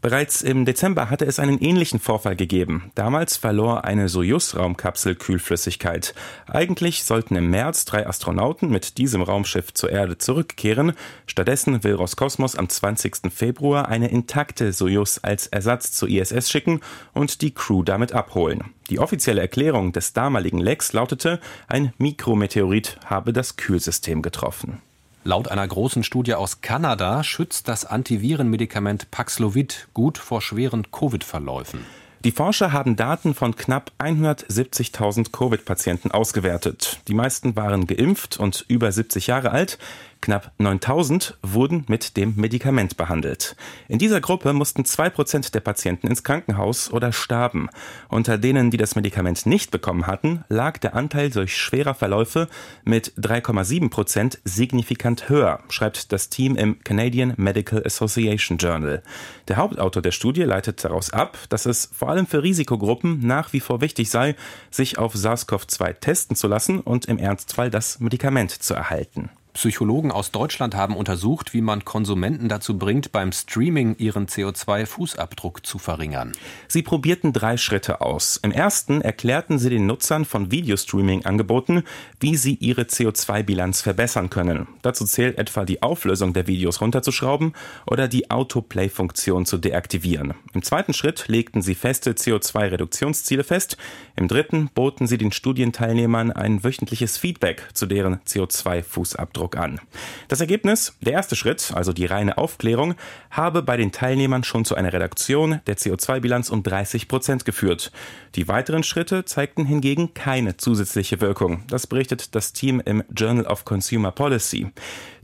Bereits 0.00 0.42
im 0.42 0.64
Dezember 0.64 1.10
hatte 1.10 1.24
es 1.24 1.40
einen 1.40 1.58
ähnlichen 1.58 1.98
Vorfall 1.98 2.36
gegeben. 2.36 2.92
Damals 2.94 3.36
verlor 3.36 3.84
eine 3.84 4.08
Soyuz-Raumkapsel 4.08 5.16
Kühlflüssigkeit. 5.16 6.14
Eigentlich 6.46 7.02
sollten 7.02 7.34
im 7.34 7.50
März 7.50 7.86
drei 7.86 8.06
Astronauten 8.06 8.70
mit 8.70 8.98
diesem 8.98 9.22
Raumschiff 9.22 9.74
zur 9.74 9.90
Erde 9.90 10.18
zurückkehren. 10.18 10.92
Stattdessen 11.26 11.82
will 11.82 11.94
Roskosmos 11.94 12.54
am 12.54 12.68
20. 12.68 13.32
Februar 13.34 13.88
eine 13.88 14.08
intakte 14.08 14.72
Soyuz 14.72 15.18
als 15.22 15.48
Ersatz 15.48 15.92
zur 15.92 16.08
ISS 16.08 16.50
schicken 16.50 16.80
und 17.14 17.40
die 17.40 17.52
Crew 17.52 17.82
damit 17.82 18.12
abholen. 18.12 18.74
Die 18.90 18.98
offizielle 18.98 19.40
Erklärung 19.40 19.92
des 19.92 20.14
damaligen 20.14 20.58
Lecks 20.58 20.92
lautete, 20.92 21.40
ein 21.66 21.92
Mikrometeorit 21.98 22.98
habe 23.04 23.32
das 23.32 23.56
Kühlsystem 23.56 24.22
getroffen. 24.22 24.80
Laut 25.24 25.48
einer 25.48 25.68
großen 25.68 26.04
Studie 26.04 26.34
aus 26.34 26.62
Kanada 26.62 27.22
schützt 27.22 27.68
das 27.68 27.84
Antivirenmedikament 27.84 29.10
Paxlovid 29.10 29.88
gut 29.92 30.16
vor 30.16 30.40
schweren 30.40 30.90
Covid-Verläufen. 30.90 31.80
Die 32.24 32.32
Forscher 32.32 32.72
haben 32.72 32.96
Daten 32.96 33.32
von 33.32 33.54
knapp 33.54 33.92
170.000 33.98 35.30
Covid-Patienten 35.30 36.10
ausgewertet. 36.10 37.00
Die 37.06 37.14
meisten 37.14 37.54
waren 37.54 37.86
geimpft 37.86 38.40
und 38.40 38.64
über 38.68 38.90
70 38.90 39.28
Jahre 39.28 39.52
alt. 39.52 39.78
Knapp 40.20 40.52
9000 40.58 41.38
wurden 41.42 41.84
mit 41.88 42.16
dem 42.16 42.34
Medikament 42.36 42.96
behandelt. 42.96 43.56
In 43.88 43.98
dieser 43.98 44.20
Gruppe 44.20 44.52
mussten 44.52 44.84
zwei 44.84 45.10
Prozent 45.10 45.54
der 45.54 45.60
Patienten 45.60 46.06
ins 46.06 46.24
Krankenhaus 46.24 46.92
oder 46.92 47.12
starben. 47.12 47.68
Unter 48.08 48.36
denen, 48.36 48.70
die 48.70 48.76
das 48.76 48.96
Medikament 48.96 49.46
nicht 49.46 49.70
bekommen 49.70 50.06
hatten, 50.06 50.44
lag 50.48 50.78
der 50.78 50.94
Anteil 50.94 51.30
durch 51.30 51.56
schwerer 51.56 51.94
Verläufe 51.94 52.48
mit 52.84 53.12
3,7 53.18 53.90
Prozent 53.90 54.38
signifikant 54.44 55.28
höher, 55.28 55.60
schreibt 55.68 56.12
das 56.12 56.28
Team 56.28 56.56
im 56.56 56.82
Canadian 56.82 57.34
Medical 57.36 57.82
Association 57.84 58.58
Journal. 58.58 59.02
Der 59.48 59.56
Hauptautor 59.56 60.02
der 60.02 60.12
Studie 60.12 60.42
leitet 60.42 60.84
daraus 60.84 61.10
ab, 61.10 61.38
dass 61.48 61.66
es 61.66 61.90
vor 61.92 62.10
allem 62.10 62.26
für 62.26 62.42
Risikogruppen 62.42 63.26
nach 63.26 63.52
wie 63.52 63.60
vor 63.60 63.80
wichtig 63.80 64.10
sei, 64.10 64.34
sich 64.70 64.98
auf 64.98 65.14
SARS-CoV-2 65.14 66.00
testen 66.00 66.36
zu 66.36 66.48
lassen 66.48 66.80
und 66.80 67.06
im 67.06 67.18
Ernstfall 67.18 67.70
das 67.70 68.00
Medikament 68.00 68.50
zu 68.50 68.74
erhalten. 68.74 69.30
Psychologen 69.58 70.12
aus 70.12 70.30
Deutschland 70.30 70.76
haben 70.76 70.96
untersucht, 70.96 71.52
wie 71.52 71.62
man 71.62 71.84
Konsumenten 71.84 72.48
dazu 72.48 72.78
bringt, 72.78 73.10
beim 73.10 73.32
Streaming 73.32 73.96
ihren 73.98 74.28
CO2-Fußabdruck 74.28 75.64
zu 75.64 75.80
verringern. 75.80 76.30
Sie 76.68 76.82
probierten 76.82 77.32
drei 77.32 77.56
Schritte 77.56 78.00
aus. 78.00 78.36
Im 78.40 78.52
ersten 78.52 79.00
erklärten 79.00 79.58
sie 79.58 79.68
den 79.68 79.84
Nutzern 79.84 80.24
von 80.24 80.52
Videostreaming-Angeboten, 80.52 81.82
wie 82.20 82.36
sie 82.36 82.54
ihre 82.54 82.82
CO2-Bilanz 82.82 83.82
verbessern 83.82 84.30
können. 84.30 84.68
Dazu 84.82 85.04
zählt 85.04 85.38
etwa 85.38 85.64
die 85.64 85.82
Auflösung 85.82 86.34
der 86.34 86.46
Videos 86.46 86.80
runterzuschrauben 86.80 87.52
oder 87.84 88.06
die 88.06 88.30
Autoplay-Funktion 88.30 89.44
zu 89.44 89.58
deaktivieren. 89.58 90.34
Im 90.52 90.62
zweiten 90.62 90.92
Schritt 90.92 91.26
legten 91.26 91.62
sie 91.62 91.74
feste 91.74 92.12
CO2-Reduktionsziele 92.12 93.42
fest. 93.42 93.76
Im 94.14 94.28
dritten 94.28 94.70
boten 94.72 95.08
sie 95.08 95.18
den 95.18 95.32
Studienteilnehmern 95.32 96.30
ein 96.30 96.62
wöchentliches 96.62 97.18
Feedback 97.18 97.66
zu 97.74 97.86
deren 97.86 98.20
CO2-Fußabdruck 98.20 99.47
Eindruck 99.48 99.56
an. 99.56 99.80
Das 100.28 100.40
Ergebnis, 100.40 100.94
der 101.00 101.14
erste 101.14 101.36
Schritt, 101.36 101.72
also 101.74 101.92
die 101.92 102.06
reine 102.06 102.38
Aufklärung, 102.38 102.94
habe 103.30 103.62
bei 103.62 103.76
den 103.76 103.92
Teilnehmern 103.92 104.44
schon 104.44 104.64
zu 104.64 104.74
einer 104.74 104.92
Reduktion 104.92 105.60
der 105.66 105.76
CO2-Bilanz 105.76 106.50
um 106.50 106.62
30 106.62 107.08
Prozent 107.08 107.44
geführt. 107.44 107.92
Die 108.34 108.48
weiteren 108.48 108.82
Schritte 108.82 109.24
zeigten 109.24 109.64
hingegen 109.64 110.14
keine 110.14 110.56
zusätzliche 110.56 111.20
Wirkung. 111.20 111.62
Das 111.68 111.86
berichtet 111.86 112.34
das 112.34 112.52
Team 112.52 112.82
im 112.84 113.02
Journal 113.14 113.46
of 113.46 113.64
Consumer 113.64 114.12
Policy. 114.12 114.70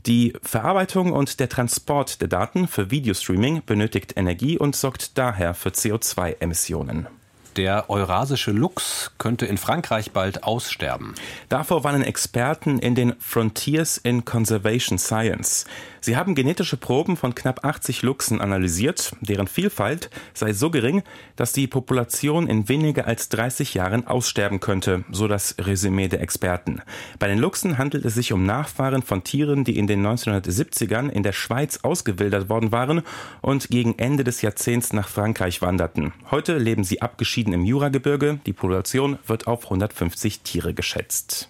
Die 0.05 0.33
Verarbeitung 0.41 1.13
und 1.13 1.39
der 1.39 1.49
Transport 1.49 2.21
der 2.21 2.27
Daten 2.27 2.67
für 2.67 2.91
Videostreaming 2.91 3.63
benötigt 3.65 4.13
Energie 4.15 4.57
und 4.57 4.75
sorgt 4.75 5.17
daher 5.17 5.53
für 5.53 5.69
CO2-Emissionen. 5.69 7.07
Der 7.55 7.89
eurasische 7.89 8.51
Luchs 8.51 9.11
könnte 9.17 9.45
in 9.45 9.57
Frankreich 9.57 10.11
bald 10.11 10.43
aussterben. 10.43 11.15
Davor 11.47 11.85
warnen 11.85 12.01
Experten 12.01 12.79
in 12.79 12.95
den 12.95 13.13
Frontiers 13.19 13.97
in 13.97 14.25
Conservation 14.25 14.97
Science. 14.97 15.65
Sie 16.01 16.17
haben 16.17 16.35
genetische 16.35 16.77
Proben 16.77 17.17
von 17.17 17.33
knapp 17.33 17.65
80 17.65 18.03
Luchsen 18.03 18.39
analysiert, 18.39 19.15
deren 19.21 19.47
Vielfalt 19.47 20.11
sei 20.35 20.53
so 20.53 20.69
gering, 20.69 21.01
dass 21.35 21.51
die 21.51 21.65
Population 21.65 22.45
in 22.45 22.69
weniger 22.69 23.07
als 23.07 23.29
30 23.29 23.73
Jahren 23.73 24.05
aussterben 24.05 24.59
könnte, 24.59 25.03
so 25.11 25.27
das 25.27 25.55
Resümee 25.57 26.07
der 26.07 26.21
Experten. 26.21 26.83
Bei 27.17 27.27
den 27.27 27.39
Luchsen 27.39 27.79
handelt 27.79 28.05
es 28.05 28.13
sich 28.13 28.33
um 28.33 28.45
Nachfahren 28.45 29.01
von 29.01 29.23
Tieren, 29.23 29.63
die 29.63 29.79
in 29.79 29.87
den 29.87 30.05
1970ern 30.05 31.09
in 31.09 31.23
der 31.23 31.33
Schweiz 31.33 31.79
ausgewildert 31.81 32.49
worden 32.49 32.71
waren 32.71 33.01
und 33.41 33.69
gegen 33.69 33.97
Ende 33.97 34.23
des 34.23 34.43
Jahrzehnts 34.43 34.93
nach 34.93 35.07
Frankreich 35.07 35.63
wanderten. 35.63 36.13
Heute 36.29 36.59
leben 36.59 36.83
sie 36.83 37.01
abgeschieden 37.01 37.44
im 37.53 37.65
Juragebirge. 37.65 38.39
Die 38.45 38.53
Population 38.53 39.19
wird 39.27 39.47
auf 39.47 39.65
150 39.65 40.41
Tiere 40.41 40.73
geschätzt. 40.73 41.49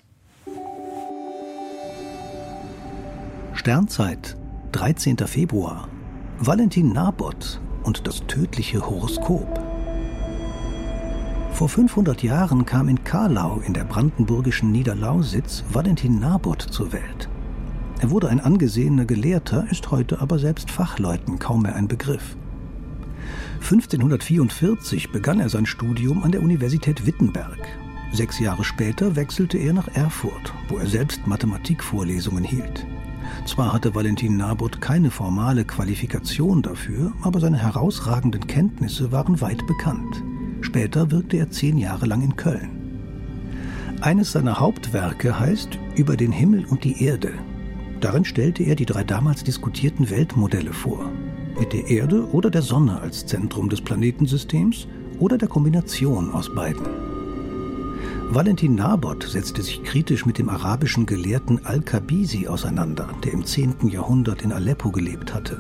Sternzeit 3.53 4.37
13. 4.73 5.17
Februar. 5.19 5.87
Valentin 6.39 6.91
Nabot 6.91 7.61
und 7.83 8.07
das 8.07 8.25
tödliche 8.27 8.85
Horoskop. 8.85 9.61
Vor 11.51 11.69
500 11.69 12.21
Jahren 12.23 12.65
kam 12.65 12.89
in 12.89 13.03
Karlau 13.05 13.61
in 13.65 13.73
der 13.73 13.85
brandenburgischen 13.85 14.71
Niederlausitz 14.71 15.63
Valentin 15.71 16.19
Nabot 16.19 16.61
zur 16.61 16.91
Welt. 16.91 17.29
Er 18.01 18.11
wurde 18.11 18.27
ein 18.27 18.41
angesehener 18.41 19.05
Gelehrter, 19.05 19.65
ist 19.71 19.89
heute 19.89 20.19
aber 20.19 20.37
selbst 20.37 20.69
Fachleuten 20.69 21.39
kaum 21.39 21.61
mehr 21.61 21.75
ein 21.75 21.87
Begriff. 21.87 22.35
1544 23.65 25.09
begann 25.11 25.39
er 25.39 25.49
sein 25.49 25.65
Studium 25.65 26.21
an 26.21 26.31
der 26.31 26.43
Universität 26.43 27.07
Wittenberg. 27.07 27.57
Sechs 28.11 28.37
Jahre 28.37 28.63
später 28.63 29.15
wechselte 29.15 29.57
er 29.57 29.73
nach 29.73 29.87
Erfurt, 29.95 30.53
wo 30.67 30.77
er 30.77 30.85
selbst 30.85 31.25
Mathematikvorlesungen 31.25 32.43
hielt. 32.43 32.85
Zwar 33.47 33.73
hatte 33.73 33.95
Valentin 33.95 34.37
Nabot 34.37 34.79
keine 34.81 35.09
formale 35.09 35.65
Qualifikation 35.65 36.61
dafür, 36.61 37.11
aber 37.23 37.39
seine 37.39 37.57
herausragenden 37.57 38.45
Kenntnisse 38.45 39.11
waren 39.11 39.41
weit 39.41 39.65
bekannt. 39.65 40.23
Später 40.61 41.09
wirkte 41.09 41.37
er 41.37 41.49
zehn 41.49 41.79
Jahre 41.79 42.05
lang 42.05 42.21
in 42.21 42.35
Köln. 42.35 42.69
Eines 43.99 44.31
seiner 44.31 44.59
Hauptwerke 44.59 45.39
heißt 45.39 45.79
Über 45.95 46.15
den 46.15 46.31
Himmel 46.31 46.65
und 46.65 46.83
die 46.83 47.03
Erde. 47.03 47.33
Darin 47.99 48.25
stellte 48.25 48.61
er 48.61 48.75
die 48.75 48.85
drei 48.85 49.03
damals 49.03 49.43
diskutierten 49.43 50.11
Weltmodelle 50.11 50.71
vor. 50.73 51.09
Mit 51.57 51.71
der 51.71 51.87
Erde 51.87 52.27
oder 52.31 52.49
der 52.49 52.61
Sonne 52.61 52.99
als 52.99 53.25
Zentrum 53.25 53.69
des 53.69 53.79
Planetensystems 53.79 54.87
oder 55.19 55.37
der 55.37 55.47
Kombination 55.47 56.31
aus 56.31 56.53
beiden. 56.53 56.85
Valentin 58.29 58.75
Nabot 58.75 59.23
setzte 59.23 59.61
sich 59.61 59.81
kritisch 59.83 60.25
mit 60.25 60.37
dem 60.37 60.49
arabischen 60.49 61.05
Gelehrten 61.05 61.65
Al-Kabisi 61.65 62.47
auseinander, 62.47 63.07
der 63.23 63.31
im 63.31 63.45
10. 63.45 63.87
Jahrhundert 63.87 64.41
in 64.41 64.51
Aleppo 64.51 64.91
gelebt 64.91 65.33
hatte. 65.33 65.57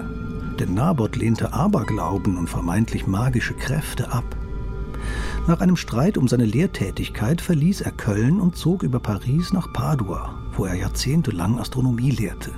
Denn 0.59 0.73
Nabot 0.73 1.15
lehnte 1.15 1.53
Aberglauben 1.53 2.37
und 2.37 2.49
vermeintlich 2.49 3.07
magische 3.07 3.53
Kräfte 3.53 4.11
ab. 4.11 4.25
Nach 5.47 5.61
einem 5.61 5.77
Streit 5.77 6.17
um 6.17 6.27
seine 6.27 6.45
Lehrtätigkeit 6.45 7.39
verließ 7.39 7.81
er 7.81 7.91
Köln 7.91 8.41
und 8.41 8.57
zog 8.57 8.83
über 8.83 8.99
Paris 8.99 9.53
nach 9.53 9.71
Padua, 9.71 10.37
wo 10.57 10.65
er 10.65 10.75
jahrzehntelang 10.75 11.59
Astronomie 11.59 12.11
lehrte. 12.11 12.51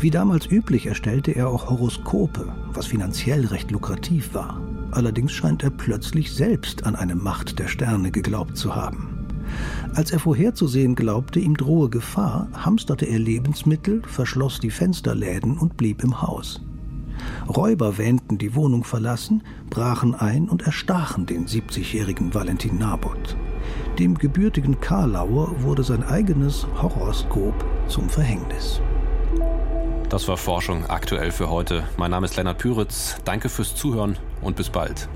Wie 0.00 0.10
damals 0.10 0.46
üblich 0.50 0.86
erstellte 0.86 1.32
er 1.32 1.50
auch 1.50 1.68
Horoskope, 1.68 2.50
was 2.72 2.86
finanziell 2.86 3.44
recht 3.44 3.70
lukrativ 3.70 4.32
war. 4.32 4.58
Allerdings 4.92 5.30
scheint 5.30 5.62
er 5.62 5.68
plötzlich 5.68 6.32
selbst 6.32 6.86
an 6.86 6.96
eine 6.96 7.14
Macht 7.14 7.58
der 7.58 7.68
Sterne 7.68 8.10
geglaubt 8.10 8.56
zu 8.56 8.74
haben. 8.74 9.26
Als 9.94 10.10
er 10.10 10.18
vorherzusehen 10.18 10.94
glaubte, 10.94 11.38
ihm 11.38 11.54
drohe 11.54 11.90
Gefahr, 11.90 12.48
hamsterte 12.54 13.04
er 13.04 13.18
Lebensmittel, 13.18 14.00
verschloss 14.06 14.58
die 14.58 14.70
Fensterläden 14.70 15.58
und 15.58 15.76
blieb 15.76 16.02
im 16.02 16.22
Haus. 16.22 16.62
Räuber 17.54 17.98
wähnten 17.98 18.38
die 18.38 18.54
Wohnung 18.54 18.84
verlassen, 18.84 19.42
brachen 19.68 20.14
ein 20.14 20.48
und 20.48 20.62
erstachen 20.62 21.26
den 21.26 21.46
70-jährigen 21.46 22.32
Valentin 22.32 22.78
Nabot. 22.78 23.36
Dem 23.98 24.16
gebürtigen 24.16 24.80
Karlauer 24.80 25.62
wurde 25.62 25.82
sein 25.82 26.02
eigenes 26.04 26.66
Horoskop 26.80 27.54
zum 27.86 28.08
Verhängnis. 28.08 28.80
Das 30.10 30.26
war 30.26 30.36
Forschung 30.36 30.86
aktuell 30.90 31.30
für 31.30 31.50
heute. 31.50 31.84
Mein 31.96 32.10
Name 32.10 32.26
ist 32.26 32.36
Lennart 32.36 32.58
Püritz. 32.58 33.14
Danke 33.24 33.48
fürs 33.48 33.76
Zuhören 33.76 34.18
und 34.42 34.56
bis 34.56 34.68
bald. 34.68 35.08